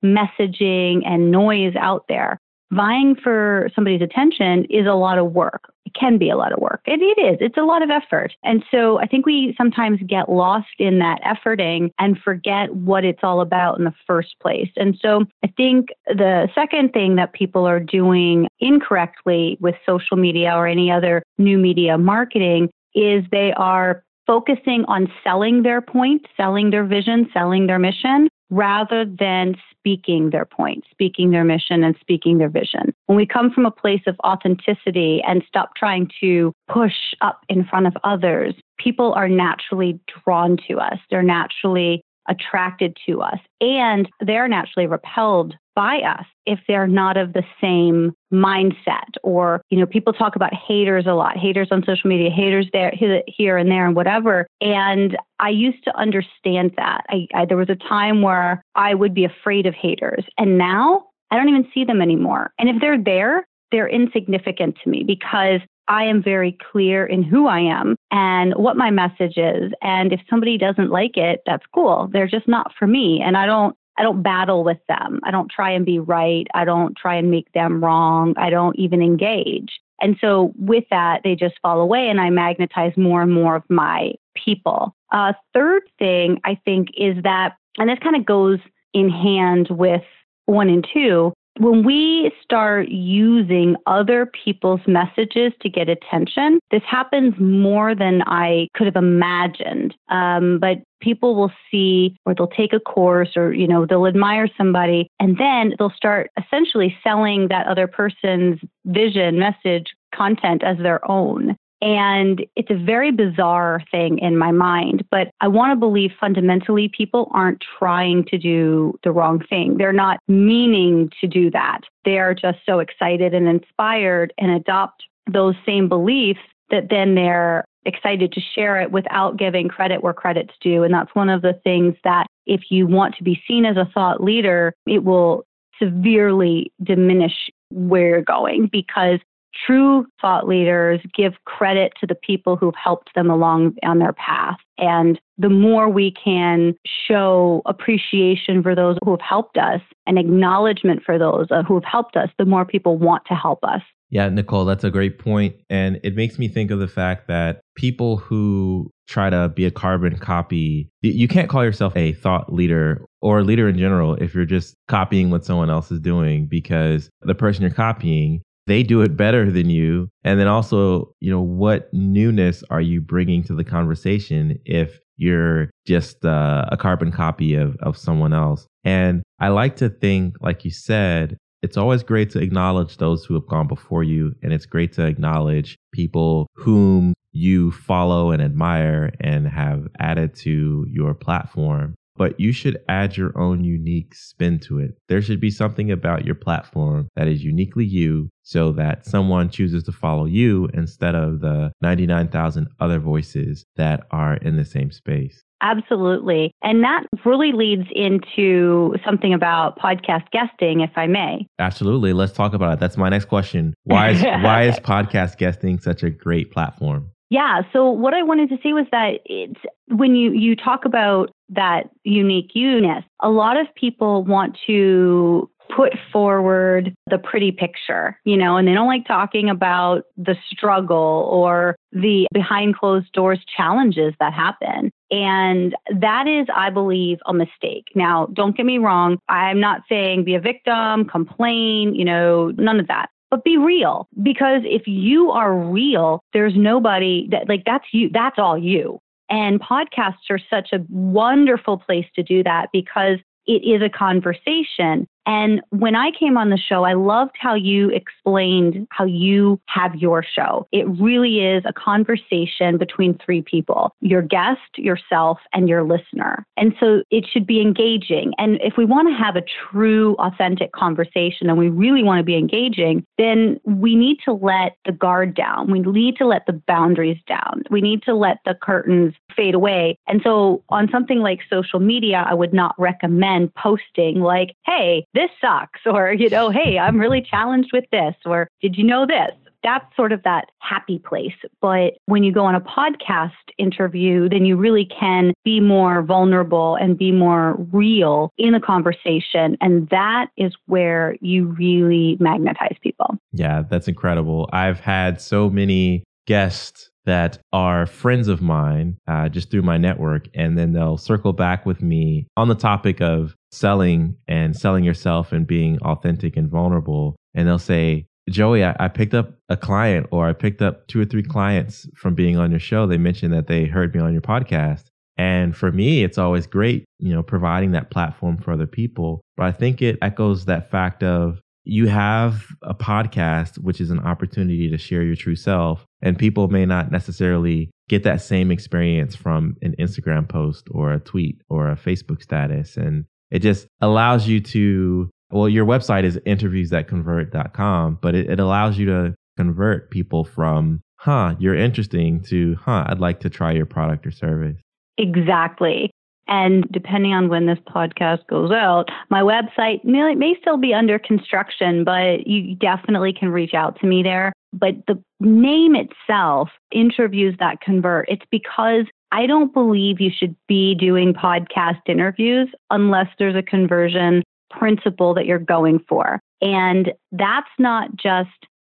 messaging 0.06 1.02
and 1.06 1.32
noise 1.32 1.76
out 1.76 2.06
there, 2.08 2.40
vying 2.72 3.16
for 3.16 3.70
somebody's 3.74 4.02
attention 4.02 4.66
is 4.70 4.86
a 4.86 4.94
lot 4.94 5.18
of 5.18 5.32
work. 5.32 5.72
It 5.86 5.94
can 5.94 6.18
be 6.18 6.30
a 6.30 6.36
lot 6.36 6.52
of 6.52 6.60
work. 6.60 6.82
It, 6.86 7.02
it 7.02 7.20
is. 7.22 7.38
It's 7.40 7.58
a 7.58 7.64
lot 7.64 7.82
of 7.82 7.90
effort. 7.90 8.34
And 8.44 8.64
so 8.70 9.00
I 9.00 9.08
think 9.08 9.26
we 9.26 9.56
sometimes 9.58 10.00
get 10.06 10.30
lost 10.30 10.68
in 10.80 11.00
that 11.00 11.22
efforting 11.24 11.92
and 11.98 12.20
forget 12.20 12.76
what 12.76 13.06
it's 13.06 13.24
all 13.24 13.40
about 13.40 13.78
in 13.80 13.86
the 13.86 13.94
first 14.06 14.36
place. 14.42 14.70
And 14.76 14.98
so 15.02 15.24
I 15.44 15.48
think 15.56 15.90
the 16.08 16.50
second 16.54 16.92
thing 16.92 17.16
that 17.16 17.34
people 17.34 17.66
are 17.66 17.80
doing 17.80 18.48
incorrectly 18.60 19.58
with 19.62 19.76
social 19.86 20.18
media 20.18 20.54
or 20.54 20.68
any 20.68 20.92
other 20.92 21.24
new 21.38 21.58
media 21.58 21.98
marketing 21.98 22.70
is 22.94 23.24
they 23.32 23.54
are 23.54 24.04
focusing 24.26 24.84
on 24.90 25.08
selling 25.24 25.64
their 25.64 25.80
point, 25.80 26.26
selling 26.36 26.70
their 26.70 26.84
vision, 26.84 27.30
selling 27.34 27.66
their 27.66 27.80
mission, 27.80 28.28
rather 28.50 29.06
than 29.06 29.56
speaking 29.72 30.30
their 30.30 30.46
point, 30.46 30.84
speaking 30.92 31.32
their 31.32 31.44
mission, 31.44 31.84
and 31.84 31.96
speaking 32.00 32.38
their 32.38 32.50
vision. 32.50 32.94
When 33.06 33.18
we 33.18 33.26
come 33.26 33.52
from 33.52 33.66
a 33.66 33.72
place 33.72 34.02
of 34.08 34.20
authenticity 34.26 35.22
and 35.28 35.44
stop 35.48 35.76
trying 35.76 36.10
to 36.22 36.54
push 36.68 37.14
up 37.22 37.42
in 37.50 37.66
front 37.66 37.88
of 37.88 37.98
others, 38.04 38.56
people 38.78 39.14
are 39.14 39.30
naturally 39.30 40.00
drawn 40.24 40.58
to 40.68 40.80
us. 40.80 41.00
They're 41.10 41.24
naturally 41.24 42.02
attracted 42.30 42.98
to 43.08 43.22
us 43.22 43.40
and 43.62 44.10
they're 44.20 44.48
naturally 44.48 44.88
repelled 44.88 45.56
by 45.78 46.00
us 46.00 46.26
if 46.48 46.60
they're 46.68 46.88
not 46.88 47.18
of 47.18 47.34
the 47.34 47.44
same 47.62 48.12
mindset 48.34 49.14
or 49.22 49.62
you 49.70 49.78
know 49.78 49.86
people 49.86 50.12
talk 50.12 50.36
about 50.36 50.52
haters 50.52 51.06
a 51.06 51.14
lot 51.14 51.38
haters 51.38 51.68
on 51.70 51.84
social 51.86 52.10
media 52.10 52.32
haters 52.32 52.68
there 52.74 52.92
here 53.28 53.58
and 53.58 53.70
there 53.70 53.86
and 53.86 53.96
whatever 53.96 54.48
and 54.60 55.16
i 55.40 55.50
used 55.50 55.84
to 55.84 55.96
understand 55.96 56.72
that 56.78 57.02
I, 57.10 57.28
I 57.36 57.46
there 57.46 57.58
was 57.58 57.70
a 57.70 57.76
time 57.76 58.24
where 58.24 58.64
i 58.74 58.96
would 58.96 59.14
be 59.14 59.24
afraid 59.24 59.68
of 59.68 59.76
haters 59.76 60.26
and 60.40 60.58
now 60.58 61.06
i 61.30 61.36
don't 61.38 61.48
even 61.48 61.70
see 61.76 61.86
them 61.86 62.02
anymore 62.02 62.52
and 62.58 62.70
if 62.70 62.78
they're 62.82 63.02
there 63.02 63.46
they're 63.72 63.88
insignificant 63.88 64.78
to 64.84 64.90
me 64.90 65.04
because 65.04 65.60
I 65.90 66.04
am 66.04 66.22
very 66.22 66.58
clear 66.72 67.06
in 67.06 67.24
who 67.24 67.48
I 67.48 67.60
am 67.60 67.96
and 68.12 68.54
what 68.56 68.76
my 68.76 68.92
message 68.92 69.38
is. 69.38 69.72
And 69.82 70.12
if 70.12 70.20
somebody 70.30 70.58
doesn't 70.58 70.90
like 70.90 71.16
it, 71.16 71.42
that's 71.46 71.66
cool. 71.74 72.10
They're 72.12 72.28
just 72.28 72.48
not 72.48 72.74
for 72.78 72.88
me. 72.88 73.22
And 73.24 73.38
I 73.38 73.46
don't 73.46 73.76
I 73.98 74.04
don't 74.04 74.22
battle 74.22 74.64
with 74.64 74.80
them. 74.88 75.20
I 75.24 75.32
don't 75.32 75.50
try 75.50 75.72
and 75.72 75.86
be 75.86 76.00
right. 76.00 76.48
I 76.54 76.66
don't 76.66 76.96
try 76.96 77.16
and 77.16 77.32
make 77.32 77.52
them 77.54 77.84
wrong. 77.84 78.36
I 78.38 78.50
don't 78.50 78.78
even 78.78 79.02
engage. 79.02 79.80
And 80.02 80.18
so 80.22 80.54
with 80.58 80.84
that, 80.92 81.22
they 81.24 81.36
just 81.36 81.56
fall 81.62 81.82
away 81.82 82.08
and 82.08 82.22
I 82.22 82.30
magnetize 82.30 82.96
more 82.96 83.22
and 83.22 83.34
more 83.34 83.56
of 83.56 83.64
my 83.70 84.14
people. 84.36 84.96
Uh, 85.12 85.34
third 85.54 85.84
thing 85.98 86.40
I 86.44 86.60
think 86.66 86.90
is 86.96 87.22
that, 87.24 87.56
and 87.78 87.90
this 87.90 88.00
kind 88.00 88.16
of 88.16 88.26
goes 88.26 88.60
in 88.94 89.10
hand 89.10 89.70
with 89.70 90.04
one 90.46 90.70
and 90.70 90.88
two, 90.94 91.34
when 91.60 91.84
we 91.84 92.32
start 92.44 92.90
using 92.90 93.76
other 93.86 94.26
people's 94.26 94.82
messages 94.88 95.54
to 95.62 95.70
get 95.70 95.90
attention, 95.90 96.60
this 96.72 96.84
happens 96.88 97.34
more 97.40 97.96
than 97.96 98.22
I 98.26 98.68
could 98.74 98.86
have 98.88 98.96
imagined. 98.96 99.96
Um, 100.10 100.60
but 100.60 100.78
people 101.02 101.36
will 101.36 101.52
see 101.70 102.16
or 102.26 102.34
they'll 102.34 102.48
take 102.48 102.74
a 102.74 102.80
course 102.80 103.30
or 103.36 103.54
you 103.54 103.68
know 103.68 103.86
they'll 103.86 104.08
admire 104.08 104.48
somebody 104.58 105.08
and 105.20 105.38
then 105.38 105.74
they'll 105.78 105.92
start 105.92 106.32
essentially 106.44 106.98
selling 107.04 107.48
that 107.50 107.68
other 107.68 107.88
person's 107.88 108.60
vision 108.86 109.38
message 109.38 109.94
content 110.14 110.64
as 110.64 110.78
their 110.78 111.00
own 111.10 111.56
and 111.82 112.46
it's 112.56 112.72
a 112.72 112.76
very 112.76 113.12
bizarre 113.12 113.84
thing 113.92 114.18
in 114.20 114.38
my 114.38 114.52
mind, 114.52 115.06
but 115.12 115.30
I 115.42 115.48
want 115.48 115.72
to 115.72 115.76
believe 115.76 116.12
fundamentally 116.20 116.90
people 116.90 117.30
aren't 117.34 117.64
trying 117.78 118.26
to 118.26 118.38
do 118.38 118.98
the 119.04 119.12
wrong 119.12 119.44
thing. 119.48 119.78
They're 119.78 119.94
not 119.94 120.20
meaning 120.28 121.12
to 121.22 121.28
do 121.28 121.52
that. 121.52 121.82
They 122.04 122.18
are 122.18 122.34
just 122.34 122.60
so 122.66 122.80
excited 122.80 123.34
and 123.34 123.48
inspired 123.48 124.34
and 124.38 124.52
adopt 124.52 125.04
those 125.32 125.56
same 125.66 125.88
beliefs 125.88 126.40
that 126.72 126.90
then 126.90 127.16
they're 127.16 127.64
excited 127.86 128.32
to 128.34 128.42
share 128.42 128.82
it 128.82 128.92
without 128.92 129.38
giving 129.38 129.68
credit 129.68 130.04
where 130.04 130.14
credit's 130.14 130.54
due. 130.60 130.84
And 130.84 130.94
that's 130.94 131.14
one 131.16 131.30
of 131.30 131.42
the 131.42 131.60
things 131.64 131.96
that 132.04 132.28
if 132.46 132.64
you 132.70 132.88
want 132.88 133.16
to 133.16 133.24
be 133.24 133.42
seen 133.48 133.66
as 133.66 133.78
a 133.78 133.90
thought 133.94 134.22
leader, 134.22 134.74
it 134.86 135.04
will 135.04 135.46
severely 135.82 136.72
diminish 136.84 137.50
where 137.70 138.10
you're 138.10 138.22
going 138.22 138.68
because 138.72 139.20
True 139.66 140.06
thought 140.22 140.48
leaders 140.48 141.00
give 141.16 141.34
credit 141.46 141.94
to 142.00 142.08
the 142.08 142.16
people 142.16 142.56
who've 142.56 142.76
helped 142.76 143.14
them 143.16 143.30
along 143.30 143.76
on 143.84 144.00
their 144.00 144.14
path. 144.14 144.58
And 144.78 145.20
the 145.38 145.50
more 145.50 145.90
we 145.90 146.12
can 146.12 146.76
show 147.08 147.62
appreciation 147.66 148.62
for 148.62 148.76
those 148.76 148.98
who 149.04 149.12
have 149.12 149.22
helped 149.22 149.58
us 149.58 149.82
and 150.06 150.20
acknowledgement 150.20 151.02
for 151.04 151.18
those 151.18 151.48
uh, 151.50 151.64
who 151.64 151.76
have 151.76 151.84
helped 151.84 152.16
us, 152.16 152.30
the 152.38 152.46
more 152.46 152.66
people 152.66 152.98
want 152.98 153.24
to 153.28 153.34
help 153.34 153.64
us. 153.64 153.82
Yeah, 154.10 154.30
Nicole, 154.30 154.64
that's 154.64 154.86
a 154.86 154.90
great 154.90 155.20
point. 155.20 155.56
And 155.70 156.00
it 156.04 156.16
makes 156.16 156.40
me 156.40 156.48
think 156.48 156.72
of 156.72 156.80
the 156.80 156.88
fact 156.88 157.28
that 157.28 157.60
people 157.76 158.18
who 158.18 158.90
try 159.08 159.30
to 159.30 159.50
be 159.50 159.66
a 159.66 159.72
carbon 159.72 160.18
copy, 160.18 160.90
you 161.02 161.28
can't 161.28 161.50
call 161.50 161.64
yourself 161.64 161.96
a 161.96 162.14
thought 162.14 162.52
leader 162.54 163.06
or 163.22 163.40
a 163.40 163.44
leader 163.44 163.68
in 163.68 163.78
general 163.78 164.16
if 164.16 164.34
you're 164.34 164.46
just 164.46 164.76
copying 164.88 165.30
what 165.30 165.44
someone 165.44 165.70
else 165.70 165.92
is 165.92 166.00
doing 166.00 166.46
because 166.46 167.10
the 167.22 167.36
person 167.36 167.64
you're 167.64 167.72
copying 167.72 168.42
they 168.68 168.84
do 168.84 169.02
it 169.02 169.18
better 169.18 169.52
than 169.52 169.70
you 169.70 170.10
and 170.24 170.40
then 170.40 170.48
also 170.48 171.12
you 171.20 171.32
know 171.32 171.42
what 171.42 171.90
newness 171.94 172.64
are 172.70 172.82
you 172.82 173.02
bringing 173.02 173.44
to 173.44 173.56
the 173.56 173.64
conversation 173.64 174.60
if 174.66 175.00
you're 175.20 175.72
just 175.86 176.24
uh, 176.26 176.66
a 176.72 176.78
carbon 176.78 177.12
copy 177.12 177.56
of, 177.56 177.76
of 177.78 177.98
someone 177.98 178.34
else 178.34 178.68
and 178.84 179.24
i 179.40 179.48
like 179.48 179.76
to 179.76 179.90
think 179.90 180.36
like 180.42 180.64
you 180.64 180.72
said 180.72 181.38
it's 181.64 181.78
always 181.78 182.04
great 182.04 182.30
to 182.32 182.40
acknowledge 182.40 182.98
those 182.98 183.26
who 183.26 183.34
have 183.34 183.48
gone 183.48 183.68
before 183.68 184.04
you. 184.04 184.34
And 184.44 184.54
it's 184.54 184.66
great 184.66 184.94
to 184.94 185.06
acknowledge 185.06 185.78
people 185.92 186.48
whom 186.54 187.14
you 187.32 187.72
follow 187.72 188.32
and 188.32 188.42
admire 188.42 189.12
and 189.20 189.48
have 189.48 189.88
added 190.00 190.36
to 190.36 190.86
your 190.90 191.14
platform. 191.14 191.96
But 192.18 192.40
you 192.40 192.52
should 192.52 192.80
add 192.90 193.18
your 193.18 193.38
own 193.38 193.64
unique 193.64 194.16
spin 194.16 194.60
to 194.62 194.80
it. 194.80 194.98
There 195.08 195.22
should 195.22 195.40
be 195.40 195.52
something 195.52 195.92
about 195.92 196.26
your 196.26 196.36
platform 196.36 197.10
that 197.16 197.28
is 197.28 197.44
uniquely 197.44 197.86
you 197.86 198.30
so 198.44 198.72
that 198.74 199.06
someone 199.06 199.50
chooses 199.50 199.84
to 199.84 199.92
follow 199.92 200.26
you 200.26 200.70
instead 200.74 201.16
of 201.16 201.42
the 201.42 201.72
99,000 201.82 202.68
other 202.80 203.00
voices 203.00 203.66
that 203.76 204.08
are 204.12 204.36
in 204.36 204.56
the 204.56 204.66
same 204.66 204.92
space. 204.92 205.44
Absolutely. 205.62 206.52
And 206.62 206.84
that 206.84 207.06
really 207.26 207.52
leads 207.52 207.88
into 207.94 208.96
something 209.04 209.34
about 209.34 209.78
podcast 209.80 210.30
guesting, 210.32 210.82
if 210.82 210.92
I 210.96 211.08
may. 211.08 211.48
Absolutely. 211.60 212.14
Let's 212.14 212.34
talk 212.34 212.54
about 212.54 212.74
it. 212.74 212.80
That's 212.80 212.98
my 212.98 213.10
next 213.10 213.26
question. 213.26 213.74
Why 213.84 214.12
is 214.12 214.24
why 214.44 214.64
is 214.64 214.80
podcast 214.80 215.38
guesting 215.38 215.80
such 215.80 216.04
a 216.04 216.10
great 216.10 216.52
platform? 216.52 217.12
Yeah. 217.30 217.62
So 217.74 217.90
what 217.90 218.14
I 218.14 218.24
wanted 218.24 218.50
to 218.50 218.58
say 218.64 218.74
was 218.74 218.86
that 218.92 219.20
it's 219.26 219.60
when 219.88 220.16
you 220.16 220.32
you 220.32 220.56
talk 220.56 220.86
about 220.86 221.32
that 221.50 221.90
unique 222.04 222.52
unit, 222.54 223.04
a 223.22 223.30
lot 223.30 223.58
of 223.58 223.68
people 223.76 224.24
want 224.24 224.58
to 224.68 225.50
put 225.76 225.94
forward 226.12 226.96
the 227.10 227.18
pretty 227.18 227.52
picture, 227.52 228.20
you 228.24 228.38
know, 228.38 228.58
and 228.58 228.68
they 228.68 228.74
don't 228.74 228.88
like 228.88 229.06
talking 229.06 229.50
about 229.50 230.04
the 230.16 230.36
struggle 230.50 231.28
or 231.32 231.76
the 231.92 232.26
behind 232.34 232.76
closed 232.76 233.12
doors 233.14 233.40
challenges 233.56 234.14
that 234.20 234.34
happen. 234.34 234.92
And 235.12 235.76
that 236.00 236.28
is, 236.28 236.48
I 236.54 236.70
believe, 236.70 237.20
a 237.26 237.34
mistake. 237.34 237.86
Now, 237.96 238.28
don't 238.34 238.56
get 238.56 238.66
me 238.66 238.78
wrong. 238.78 239.18
I'm 239.30 239.60
not 239.60 239.82
saying 239.90 240.24
be 240.24 240.36
a 240.36 240.40
victim, 240.40 241.06
complain, 241.06 241.96
you 241.96 242.06
know, 242.06 242.52
none 242.58 242.80
of 242.80 242.88
that 242.88 243.10
but 243.30 243.44
be 243.44 243.58
real 243.58 244.08
because 244.24 244.62
if 244.64 244.84
you 244.86 245.32
are 245.32 245.54
real 245.54 246.22
there's 246.32 246.54
nobody 246.56 247.28
that 247.30 247.50
like 247.50 247.64
that's 247.66 247.84
you 247.92 248.10
that's 248.14 248.38
all 248.40 248.58
you 248.58 249.00
and 249.30 249.60
podcasts 249.62 250.30
are 250.30 250.40
such 250.50 250.70
a 250.74 250.86
wonderful 250.90 251.78
place 251.78 252.06
to 252.16 252.24
do 252.24 252.44
that 252.44 252.70
because 252.72 253.18
it 253.46 253.64
is 253.64 253.82
a 253.82 253.90
conversation 253.90 255.08
and 255.28 255.62
when 255.72 255.96
I 255.96 256.12
came 256.18 256.38
on 256.38 256.50
the 256.50 256.58
show, 256.58 256.86
I 256.86 256.94
loved 256.94 257.36
how 257.38 257.54
you 257.54 257.90
explained 257.90 258.88
how 258.92 259.04
you 259.04 259.60
have 259.68 259.94
your 259.96 260.24
show. 260.24 260.68
It 260.72 260.88
really 260.88 261.46
is 261.46 261.64
a 261.68 261.74
conversation 261.74 262.78
between 262.78 263.20
three 263.24 263.42
people 263.42 263.94
your 264.00 264.22
guest, 264.22 264.62
yourself, 264.78 265.40
and 265.54 265.68
your 265.68 265.84
listener. 265.84 266.46
And 266.56 266.74
so 266.80 267.04
it 267.12 267.26
should 267.30 267.46
be 267.46 267.60
engaging. 267.60 268.32
And 268.38 268.58
if 268.62 268.78
we 268.78 268.86
want 268.86 269.10
to 269.10 269.24
have 269.24 269.36
a 269.36 269.44
true, 269.70 270.16
authentic 270.16 270.72
conversation 270.72 271.50
and 271.50 271.58
we 271.58 271.68
really 271.68 272.04
want 272.04 272.20
to 272.20 272.24
be 272.24 272.38
engaging, 272.38 273.06
then 273.18 273.60
we 273.66 273.96
need 273.96 274.20
to 274.24 274.34
let 274.34 274.78
the 274.86 274.94
guard 274.94 275.36
down. 275.36 275.70
We 275.70 275.82
need 275.82 276.16
to 276.18 276.26
let 276.26 276.46
the 276.46 276.54
boundaries 276.54 277.20
down. 277.28 277.64
We 277.70 277.82
need 277.82 278.02
to 278.04 278.16
let 278.16 278.38
the 278.46 278.56
curtains 278.56 279.14
fade 279.36 279.56
away. 279.56 280.00
And 280.08 280.22
so 280.24 280.64
on 280.70 280.90
something 280.90 281.20
like 281.20 281.40
social 281.50 281.82
media, 281.82 282.26
I 282.30 282.34
would 282.34 282.54
not 282.54 282.76
recommend 282.78 283.54
posting 283.56 284.22
like, 284.22 284.56
hey, 284.66 285.06
this 285.18 285.32
sucks, 285.42 285.82
or, 285.86 286.14
you 286.14 286.30
know, 286.30 286.50
hey, 286.50 286.78
I'm 286.78 286.98
really 286.98 287.22
challenged 287.22 287.72
with 287.74 287.86
this, 287.92 288.16
or 288.26 288.48
did 288.62 288.78
you 288.78 288.84
know 288.84 289.06
this? 289.06 289.32
That's 289.64 289.86
sort 289.96 290.12
of 290.12 290.22
that 290.24 290.52
happy 290.60 291.00
place. 291.00 291.34
But 291.62 291.98
when 292.06 292.24
you 292.24 292.32
go 292.32 292.46
on 292.46 292.54
a 292.54 292.62
podcast 292.62 293.32
interview, 293.58 294.30
then 294.30 294.46
you 294.46 294.56
really 294.56 294.86
can 294.86 295.34
be 295.44 295.60
more 295.60 296.04
vulnerable 296.04 296.76
and 296.76 296.98
be 296.98 297.12
more 297.12 297.56
real 297.74 298.32
in 298.38 298.54
the 298.54 298.60
conversation. 298.60 299.58
And 299.60 299.90
that 299.90 300.28
is 300.38 300.54
where 300.68 301.18
you 301.22 301.48
really 301.48 302.18
magnetize 302.20 302.76
people. 302.82 303.18
Yeah, 303.34 303.64
that's 303.68 303.88
incredible. 303.88 304.48
I've 304.54 304.80
had 304.80 305.20
so 305.20 305.50
many 305.50 306.04
guests 306.28 306.92
that 307.08 307.40
are 307.54 307.88
friends 307.88 308.28
of 308.28 308.42
mine 308.42 308.98
uh, 309.08 309.30
just 309.30 309.50
through 309.50 309.62
my 309.62 309.78
network. 309.78 310.28
And 310.36 310.58
then 310.58 310.74
they'll 310.74 310.98
circle 310.98 311.34
back 311.34 311.66
with 311.66 311.82
me 311.82 312.28
on 312.36 312.50
the 312.50 312.56
topic 312.56 313.02
of 313.02 313.34
selling 313.52 314.18
and 314.28 314.56
selling 314.56 314.84
yourself 314.84 315.32
and 315.32 315.48
being 315.48 315.80
authentic 315.80 316.36
and 316.36 316.50
vulnerable. 316.50 317.16
And 317.34 317.48
they'll 317.48 317.60
say, 317.60 318.06
Joey, 318.30 318.66
I, 318.66 318.76
I, 318.78 318.90
picked 318.90 319.14
up 319.14 319.36
a 319.48 319.56
client 319.56 320.08
or 320.12 320.28
I 320.28 320.34
picked 320.34 320.62
up 320.62 320.86
two 320.88 321.00
or 321.00 321.06
three 321.06 321.24
clients 321.24 321.88
from 321.96 322.14
being 322.14 322.38
on 322.38 322.52
your 322.52 322.60
show. 322.60 322.86
They 322.86 322.98
mentioned 322.98 323.34
that 323.34 323.48
they 323.48 323.66
heard 323.66 323.96
me 323.96 324.02
on 324.02 324.12
your 324.12 324.22
podcast. 324.22 324.84
And 325.18 325.56
for 325.56 325.72
me, 325.72 326.04
it's 326.04 326.18
always 326.18 326.46
great, 326.46 326.84
you 327.00 327.14
know, 327.14 327.24
providing 327.24 327.72
that 327.72 327.90
platform 327.90 328.38
for 328.38 328.52
other 328.52 328.68
people. 328.68 329.22
But 329.38 329.46
I 329.46 329.54
think 329.54 329.82
it 329.82 329.98
echoes 330.02 330.46
that 330.46 330.70
fact 330.70 331.04
of 331.04 331.40
you 331.68 331.88
have 331.88 332.46
a 332.62 332.74
podcast, 332.74 333.58
which 333.60 333.82
is 333.82 333.92
an 333.92 334.00
opportunity 334.00 334.70
to 334.70 334.78
share 334.78 335.04
your 335.04 335.18
true 335.18 335.36
self. 335.36 335.86
And 336.02 336.18
people 336.18 336.48
may 336.48 336.66
not 336.66 336.92
necessarily 336.92 337.70
get 337.90 338.04
that 338.04 338.22
same 338.22 338.52
experience 338.52 339.16
from 339.16 339.58
an 339.62 339.76
Instagram 339.78 340.30
post 340.30 340.68
or 340.72 340.94
a 340.94 341.00
tweet 341.00 341.42
or 341.50 341.70
a 341.70 341.76
Facebook 341.76 342.24
status. 342.24 342.78
And 342.78 343.04
it 343.32 343.40
just 343.40 343.68
allows 343.82 344.28
you 344.28 344.40
to, 344.40 345.10
well, 345.30 345.50
your 345.50 345.66
website 345.66 346.06
is 346.06 346.18
interviewsthatconvert.com, 346.20 348.00
but 348.02 348.16
it, 348.16 348.30
it 348.30 348.40
allows 348.40 348.78
you 348.78 348.86
to 348.86 349.16
convert 349.36 349.92
people 349.92 350.24
from, 350.24 350.80
huh, 350.96 351.36
you're 351.38 351.56
interesting 351.56 352.24
to, 352.24 352.56
huh, 352.62 352.86
I'd 352.88 353.02
like 353.02 353.20
to 353.22 353.30
try 353.30 353.52
your 353.52 353.66
product 353.66 354.08
or 354.08 354.12
service. 354.12 354.58
Exactly. 354.98 355.92
And 356.28 356.66
depending 356.72 357.14
on 357.14 357.30
when 357.30 357.46
this 357.46 357.60
podcast 357.60 358.28
goes 358.28 358.52
out, 358.52 358.90
my 359.10 359.22
website 359.22 359.84
may, 359.84 360.14
may 360.16 360.36
still 360.42 360.58
be 360.58 360.74
under 360.74 361.00
construction, 361.00 361.84
but 361.84 362.28
you 362.28 362.56
definitely 362.56 363.14
can 363.14 363.30
reach 363.30 363.54
out 363.54 363.80
to 363.80 363.88
me 363.88 364.04
there. 364.04 364.34
But 364.54 364.76
the 364.88 365.02
name 365.20 365.76
itself, 365.76 366.50
Interviews 366.72 367.36
That 367.40 367.62
Convert, 367.62 368.10
it's 368.10 368.26
because 368.32 368.86
I 369.12 369.26
don't 369.26 369.54
believe 369.54 370.02
you 370.02 370.12
should 370.12 370.36
be 370.48 370.76
doing 370.76 371.14
podcast 371.14 371.82
interviews 371.88 372.50
unless 372.70 373.08
there's 373.18 373.36
a 373.36 373.44
conversion 373.44 374.24
principle 374.50 375.14
that 375.14 375.26
you're 375.26 375.40
going 375.40 375.80
for. 375.88 376.20
And 376.42 376.92
that's 377.12 377.50
not 377.58 377.96
just 377.96 378.30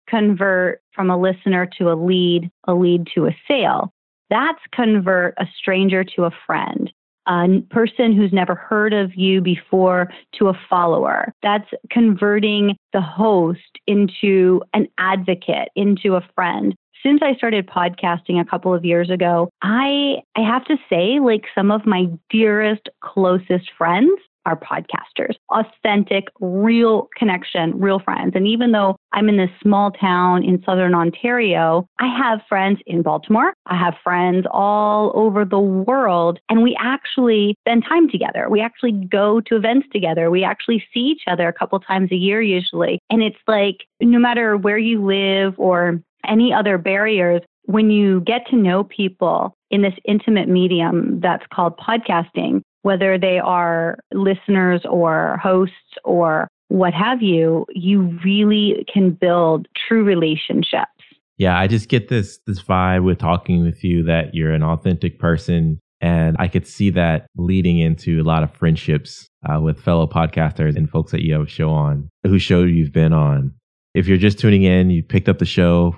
convert 0.08 0.82
from 0.94 1.10
a 1.10 1.18
listener 1.18 1.70
to 1.78 1.92
a 1.92 1.96
lead, 1.96 2.50
a 2.68 2.74
lead 2.74 3.08
to 3.16 3.28
a 3.28 3.38
sale. 3.48 3.92
That's 4.30 4.62
convert 4.74 5.36
a 5.38 5.46
stranger 5.60 6.04
to 6.16 6.26
a 6.26 6.32
friend 6.46 6.92
a 7.28 7.62
person 7.70 8.14
who's 8.14 8.34
never 8.34 8.56
heard 8.56 8.94
of 8.94 9.16
you 9.16 9.42
before 9.42 10.12
to 10.40 10.50
a 10.50 10.60
follower. 10.70 11.34
That's 11.42 11.70
converting 11.90 12.76
the 12.92 13.02
host 13.02 13.60
into 13.88 14.62
an 14.74 14.88
advocate, 14.98 15.70
into 15.76 16.16
a 16.16 16.28
friend. 16.36 16.76
Since 17.04 17.22
I 17.22 17.36
started 17.36 17.68
podcasting 17.68 18.40
a 18.40 18.46
couple 18.46 18.74
of 18.74 18.86
years 18.86 19.10
ago, 19.10 19.50
I 19.62 20.22
I 20.38 20.42
have 20.42 20.64
to 20.66 20.78
say 20.90 21.20
like 21.20 21.44
some 21.54 21.70
of 21.70 21.86
my 21.86 22.06
dearest 22.30 22.88
closest 23.02 23.72
friends 23.78 24.12
are 24.46 24.60
podcasters, 24.60 25.36
authentic, 25.50 26.26
real 26.40 27.10
connection, 27.18 27.80
real 27.80 28.00
friends. 28.00 28.34
And 28.36 28.48
even 28.48 28.72
though 28.72 28.96
I'm 29.14 29.30
in 29.30 29.38
this 29.38 29.50
small 29.62 29.92
town 29.92 30.44
in 30.44 30.62
southern 30.66 30.94
Ontario, 30.94 31.88
I 32.00 32.08
have 32.16 32.42
friends 32.48 32.80
in 32.86 33.02
Baltimore. 33.02 33.54
I 33.68 33.78
have 33.78 33.96
friends 34.04 34.46
all 34.52 35.12
over 35.16 35.46
the 35.46 35.60
world. 35.60 36.40
And 36.50 36.64
we 36.64 36.76
actually 36.80 37.56
spend 37.62 37.86
time 37.88 38.10
together. 38.10 38.48
We 38.50 38.62
actually 38.62 38.92
go 38.92 39.42
to 39.42 39.56
events 39.56 39.88
together. 39.92 40.30
We 40.30 40.44
actually 40.44 40.84
see 40.94 41.02
each 41.02 41.24
other 41.28 41.48
a 41.48 41.54
couple 41.54 41.80
times 41.80 42.12
a 42.12 42.16
year 42.16 42.42
usually. 42.42 43.00
And 43.10 43.22
it's 43.22 43.38
like 43.48 43.78
no 44.02 44.20
matter 44.20 44.58
where 44.58 44.78
you 44.78 45.06
live 45.06 45.54
or 45.58 46.02
any 46.28 46.54
other 46.54 46.78
barriers, 46.78 47.42
when 47.66 47.90
you 47.90 48.22
get 48.22 48.46
to 48.48 48.56
know 48.56 48.84
people 48.84 49.56
in 49.72 49.82
this 49.82 49.94
intimate 50.06 50.50
medium 50.50 51.20
that's 51.22 51.46
called 51.54 51.78
podcasting, 51.78 52.62
whether 52.84 53.18
they 53.18 53.40
are 53.40 53.98
listeners 54.14 54.82
or 54.90 55.38
hosts 55.42 55.76
or 56.04 56.48
what 56.70 56.94
have 56.94 57.22
you, 57.22 57.66
you 57.70 58.18
really 58.24 58.86
can 58.92 59.12
build 59.12 59.68
true 59.88 60.04
relationships. 60.04 60.90
Yeah, 61.38 61.60
I 61.60 61.68
just 61.68 61.90
get 61.90 62.10
this 62.10 62.40
this 62.46 62.62
vibe 62.62 63.04
with 63.04 63.18
talking 63.18 63.64
with 63.64 63.84
you 63.84 64.04
that 64.04 64.36
you're 64.36 64.52
an 64.52 64.64
authentic 64.64 65.20
person 65.20 65.80
and 66.04 66.36
I 66.38 66.50
could 66.50 66.68
see 66.68 66.90
that 66.90 67.28
leading 67.38 67.80
into 67.80 68.22
a 68.22 68.26
lot 68.26 68.44
of 68.44 68.52
friendships 68.52 69.30
uh, 69.50 69.62
with 69.62 69.80
fellow 69.80 70.06
podcasters 70.06 70.76
and 70.76 70.90
folks 70.90 71.14
that 71.14 71.24
you 71.24 71.32
have 71.32 71.44
a 71.44 71.48
show 71.48 71.70
on, 71.70 72.10
whose 72.24 72.42
show 72.42 72.64
you've 72.64 72.92
been 72.92 73.14
on. 73.14 73.54
If 73.94 74.06
you're 74.06 74.18
just 74.18 74.38
tuning 74.38 74.64
in, 74.64 74.90
you 74.90 75.02
picked 75.02 75.30
up 75.30 75.40
the 75.40 75.46
show. 75.46 75.96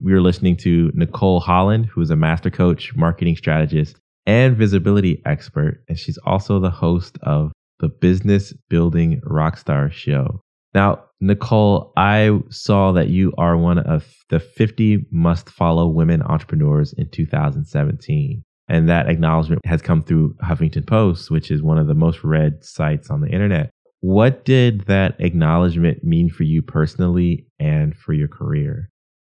We 0.00 0.12
were 0.12 0.20
listening 0.20 0.56
to 0.58 0.90
Nicole 0.92 1.38
Holland, 1.38 1.86
who 1.86 2.00
is 2.00 2.10
a 2.10 2.16
master 2.16 2.50
coach, 2.50 2.96
marketing 2.96 3.36
strategist, 3.36 3.96
and 4.26 4.56
visibility 4.56 5.22
expert. 5.26 5.82
And 5.88 5.98
she's 5.98 6.18
also 6.18 6.60
the 6.60 6.70
host 6.70 7.18
of 7.22 7.52
the 7.80 7.88
Business 7.88 8.52
Building 8.68 9.20
Rockstar 9.26 9.92
Show. 9.92 10.40
Now, 10.74 11.04
Nicole, 11.20 11.92
I 11.96 12.40
saw 12.50 12.92
that 12.92 13.08
you 13.08 13.32
are 13.38 13.56
one 13.56 13.78
of 13.78 14.12
the 14.28 14.40
50 14.40 15.06
must 15.10 15.48
follow 15.48 15.86
women 15.86 16.22
entrepreneurs 16.22 16.92
in 16.92 17.08
2017. 17.10 18.42
And 18.68 18.88
that 18.88 19.08
acknowledgement 19.08 19.60
has 19.66 19.82
come 19.82 20.02
through 20.02 20.34
Huffington 20.42 20.86
Post, 20.86 21.30
which 21.30 21.50
is 21.50 21.62
one 21.62 21.78
of 21.78 21.86
the 21.86 21.94
most 21.94 22.24
read 22.24 22.64
sites 22.64 23.10
on 23.10 23.20
the 23.20 23.28
internet. 23.28 23.70
What 24.00 24.44
did 24.44 24.82
that 24.86 25.16
acknowledgement 25.18 26.02
mean 26.02 26.28
for 26.30 26.42
you 26.42 26.62
personally 26.62 27.46
and 27.58 27.96
for 27.96 28.12
your 28.12 28.28
career? 28.28 28.90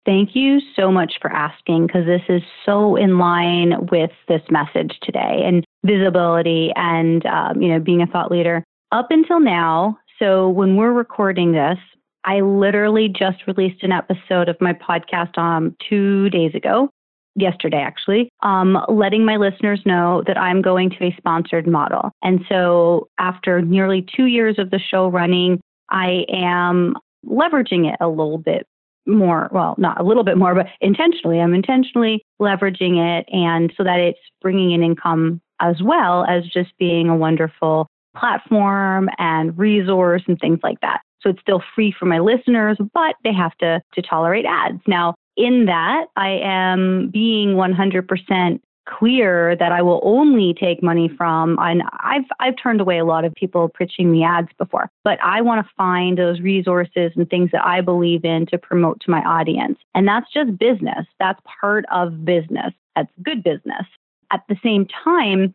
Thank 0.08 0.38
you 0.38 0.62
so 0.74 0.90
much 0.90 1.16
for 1.22 1.30
asking 1.30 1.88
because 1.88 2.06
this 2.06 2.22
is 2.30 2.42
so 2.66 2.96
in 2.96 3.18
line 3.18 3.74
with 3.92 4.12
this 4.30 4.42
message 4.50 4.98
today 5.04 5.44
and 5.46 5.66
visibility 5.86 6.72
and 6.78 7.26
um, 7.26 7.62
you 7.62 7.68
know 7.68 7.80
being 7.80 8.02
a 8.02 8.08
thought 8.08 8.32
leader. 8.32 8.64
Up 8.94 9.08
until 9.10 9.42
now, 9.42 9.98
so 10.18 10.48
when 10.48 10.78
we're 10.78 10.94
recording 10.94 11.52
this, 11.52 11.78
I 12.24 12.40
literally 12.40 13.10
just 13.10 13.46
released 13.48 13.84
an 13.84 13.92
episode 13.92 14.48
of 14.48 14.56
my 14.62 14.72
podcast 14.72 15.38
um, 15.38 15.76
two 15.90 16.30
days 16.30 16.56
ago, 16.56 16.90
yesterday 17.36 17.82
actually, 17.82 18.30
um, 18.44 18.78
letting 18.88 19.26
my 19.26 19.36
listeners 19.36 19.82
know 19.86 20.24
that 20.26 20.38
I'm 20.38 20.62
going 20.62 20.90
to 20.92 21.04
a 21.04 21.16
sponsored 21.18 21.68
model. 21.68 22.12
And 22.24 22.46
so 22.48 23.10
after 23.20 23.62
nearly 23.62 24.08
two 24.16 24.28
years 24.28 24.58
of 24.58 24.70
the 24.72 24.80
show 24.80 25.10
running, 25.10 25.60
I 25.90 26.24
am 26.30 26.96
leveraging 27.26 27.92
it 27.92 27.98
a 28.00 28.08
little 28.08 28.38
bit 28.38 28.66
more, 29.08 29.50
well, 29.52 29.76
not 29.78 30.00
a 30.00 30.04
little 30.04 30.24
bit 30.24 30.38
more, 30.38 30.54
but 30.54 30.68
intentionally. 30.82 31.40
I'm 31.40 31.54
intentionally 31.54 32.24
leveraging 32.42 32.98
it 32.98 33.26
and 33.32 33.74
so 33.78 33.84
that 33.84 34.00
it's 34.00 34.20
bringing 34.42 34.72
in 34.72 34.84
income 34.84 35.42
as 35.60 35.82
well 35.82 36.26
as 36.26 36.44
just 36.46 36.78
being 36.78 37.10
a 37.10 37.16
wonderful 37.16 37.88
platform 38.16 39.10
and 39.18 39.58
resource 39.58 40.24
and 40.28 40.40
things 40.40 40.60
like 40.64 40.80
that. 40.82 41.02
So 41.22 41.30
it's 41.30 41.42
still 41.42 41.64
free 41.74 41.94
for 41.98 42.06
my 42.06 42.20
listeners, 42.20 42.78
but 42.94 43.16
they 43.24 43.34
have 43.34 43.56
to, 43.58 43.82
to 43.94 44.02
tolerate 44.02 44.46
ads. 44.46 44.82
Now, 44.88 45.16
in 45.36 45.66
that, 45.66 46.06
I 46.16 46.40
am 46.44 47.10
being 47.12 47.56
100% 47.56 48.60
clear 48.88 49.56
that 49.56 49.72
I 49.72 49.82
will 49.82 50.00
only 50.03 50.53
take 50.53 50.82
money 50.82 51.10
from 51.17 51.58
and 51.60 51.84
I've 52.00 52.25
I've 52.39 52.56
turned 52.62 52.82
away 52.82 52.98
a 52.98 53.06
lot 53.06 53.25
of 53.25 53.34
people 53.36 53.70
pitching 53.70 54.12
me 54.12 54.24
ads 54.24 54.50
before 54.58 54.89
but 55.03 55.20
I 55.24 55.41
want 55.41 55.65
to 55.65 55.72
find 55.75 56.17
those 56.17 56.39
resources 56.39 57.12
and 57.15 57.29
things 57.29 57.51
that 57.51 57.65
I 57.65 57.82
believe 57.82 58.24
in 58.24 58.46
to 58.48 58.58
promote 58.58 59.00
to 59.01 59.12
my 59.12 59.22
audience 59.22 59.77
and 59.94 60.08
that's 60.08 60.32
just 60.34 60.58
business 60.58 61.06
that's 61.20 61.39
part 61.62 61.86
of 61.91 62.24
business 62.24 62.74
that's 62.96 63.12
good 63.24 63.44
business 63.44 63.86
at 64.32 64.41
the 64.48 64.56
same 64.63 64.88
time 65.03 65.53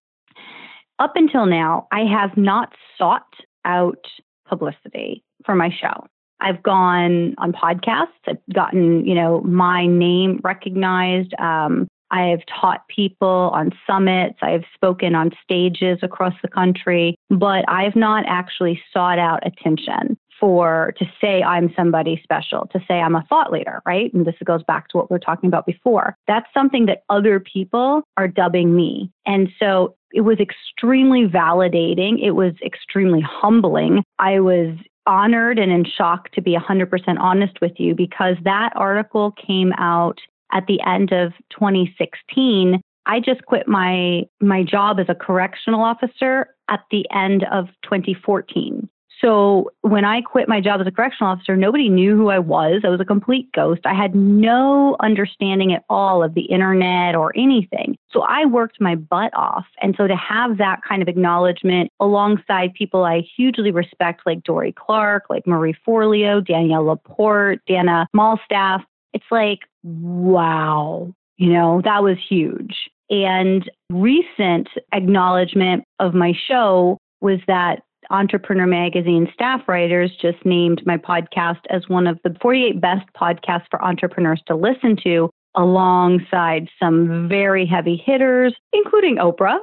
up 0.99 1.13
until 1.17 1.47
now 1.47 1.89
I 1.91 2.01
have 2.01 2.37
not 2.37 2.75
sought 2.99 3.35
out 3.65 4.05
publicity 4.47 5.23
for 5.45 5.55
my 5.55 5.71
show 5.71 6.07
I've 6.43 6.63
gone 6.63 7.37
on 7.39 7.53
podcasts. 7.53 8.09
I've 8.27 8.39
gotten, 8.53 9.07
you 9.07 9.15
know, 9.15 9.41
my 9.43 9.87
name 9.87 10.41
recognized. 10.43 11.33
Um, 11.39 11.87
I 12.13 12.27
have 12.27 12.41
taught 12.47 12.87
people 12.89 13.51
on 13.55 13.71
summits. 13.87 14.39
I've 14.43 14.65
spoken 14.75 15.15
on 15.15 15.31
stages 15.43 15.99
across 16.03 16.35
the 16.43 16.49
country, 16.49 17.17
but 17.31 17.65
I've 17.69 17.97
not 17.97 18.25
actually 18.29 18.81
sought 18.93 19.19
out 19.19 19.45
attention 19.47 20.19
for 20.39 20.93
to 20.99 21.05
say 21.21 21.43
I'm 21.43 21.73
somebody 21.77 22.21
special, 22.23 22.69
to 22.73 22.81
say 22.89 22.95
I'm 22.95 23.15
a 23.15 23.25
thought 23.29 23.53
leader, 23.53 23.81
right? 23.87 24.13
And 24.13 24.27
this 24.27 24.35
goes 24.45 24.63
back 24.65 24.89
to 24.89 24.97
what 24.97 25.11
we 25.11 25.15
are 25.15 25.21
talking 25.21 25.47
about 25.47 25.67
before. 25.67 26.17
That's 26.27 26.47
something 26.53 26.87
that 26.87 27.05
other 27.09 27.39
people 27.39 28.03
are 28.17 28.27
dubbing 28.29 28.75
me. 28.75 29.11
And 29.25 29.49
so 29.61 29.95
it 30.13 30.23
was 30.23 30.39
extremely 30.41 31.27
validating. 31.27 32.23
It 32.23 32.33
was 32.33 32.55
extremely 32.65 33.21
humbling. 33.21 34.03
I 34.19 34.41
was 34.41 34.77
honored 35.07 35.59
and 35.59 35.73
in 35.73 35.85
shock 35.85 36.31
to 36.33 36.43
be 36.43 36.57
100% 36.57 36.89
honest 37.19 37.61
with 37.61 37.73
you 37.79 37.95
because 37.95 38.37
that 38.45 38.73
article 38.77 39.33
came 39.33 39.73
out 39.79 40.19
at 40.53 40.67
the 40.67 40.81
end 40.83 41.13
of 41.13 41.33
2016. 41.51 42.81
I 43.05 43.21
just 43.21 43.45
quit 43.47 43.67
my 43.67 44.23
my 44.41 44.63
job 44.63 45.01
as 45.01 45.07
a 45.09 45.15
correctional 45.15 45.83
officer 45.83 46.55
at 46.69 46.81
the 46.91 47.07
end 47.13 47.45
of 47.51 47.67
2014. 47.83 48.89
So 49.23 49.71
when 49.83 50.05
I 50.05 50.21
quit 50.21 50.49
my 50.49 50.61
job 50.61 50.81
as 50.81 50.87
a 50.87 50.91
correctional 50.91 51.33
officer, 51.33 51.57
nobody 51.57 51.89
knew 51.89 52.17
who 52.17 52.29
I 52.29 52.41
was. 52.41 52.83
I 52.85 52.89
was 52.89 53.01
a 53.01 53.05
complete 53.05 53.53
ghost. 53.53 53.83
I 53.85 53.95
had 53.95 54.17
no 54.17 54.97
understanding 54.99 55.73
at 55.73 55.85
all 55.89 56.25
of 56.25 56.35
the 56.35 56.43
internet 56.43 57.15
or 57.15 57.33
anything. 57.37 57.97
So 58.11 58.23
I 58.23 58.47
worked 58.47 58.81
my 58.81 58.97
butt 58.97 59.33
off. 59.35 59.65
And 59.81 59.95
so 59.97 60.09
to 60.09 60.17
have 60.17 60.59
that 60.59 60.81
kind 60.87 61.03
of 61.03 61.09
acknowledgement 61.09 61.91
alongside 62.01 62.75
people 62.75 63.05
I 63.05 63.21
hugely 63.37 63.71
respect, 63.71 64.23
like 64.27 64.43
Dorie 64.43 64.73
Clark, 64.73 65.27
like 65.31 65.47
Marie 65.47 65.77
Forleo, 65.87 66.45
Danielle 66.45 66.85
Laporte, 66.85 67.61
Dana 67.67 68.09
Malstaff, 68.15 68.83
it's 69.13 69.25
like, 69.31 69.61
wow, 69.83 71.13
you 71.37 71.53
know, 71.53 71.81
that 71.85 72.03
was 72.03 72.17
huge. 72.29 72.75
And 73.11 73.71
recent 73.91 74.69
acknowledgement 74.93 75.85
of 75.99 76.15
my 76.15 76.33
show 76.49 76.99
was 77.21 77.41
that 77.47 77.83
Entrepreneur 78.11 78.67
Magazine 78.67 79.29
staff 79.33 79.63
writers 79.69 80.11
just 80.21 80.45
named 80.45 80.83
my 80.85 80.97
podcast 80.97 81.61
as 81.71 81.89
one 81.89 82.07
of 82.07 82.19
the 82.25 82.35
48 82.41 82.81
best 82.81 83.07
podcasts 83.15 83.67
for 83.71 83.83
entrepreneurs 83.85 84.43
to 84.47 84.57
listen 84.57 84.97
to, 85.05 85.31
alongside 85.55 86.69
some 86.81 87.29
very 87.29 87.67
heavy 87.67 87.97
hitters, 87.97 88.55
including 88.73 89.17
Oprah, 89.17 89.59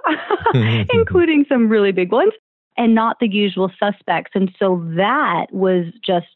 including 0.93 1.45
some 1.49 1.69
really 1.69 1.91
big 1.91 2.12
ones, 2.12 2.34
and 2.77 2.93
not 2.95 3.17
the 3.19 3.27
usual 3.27 3.71
suspects. 3.79 4.32
And 4.36 4.51
so 4.60 4.84
that 4.95 5.47
was 5.51 5.86
just 6.05 6.27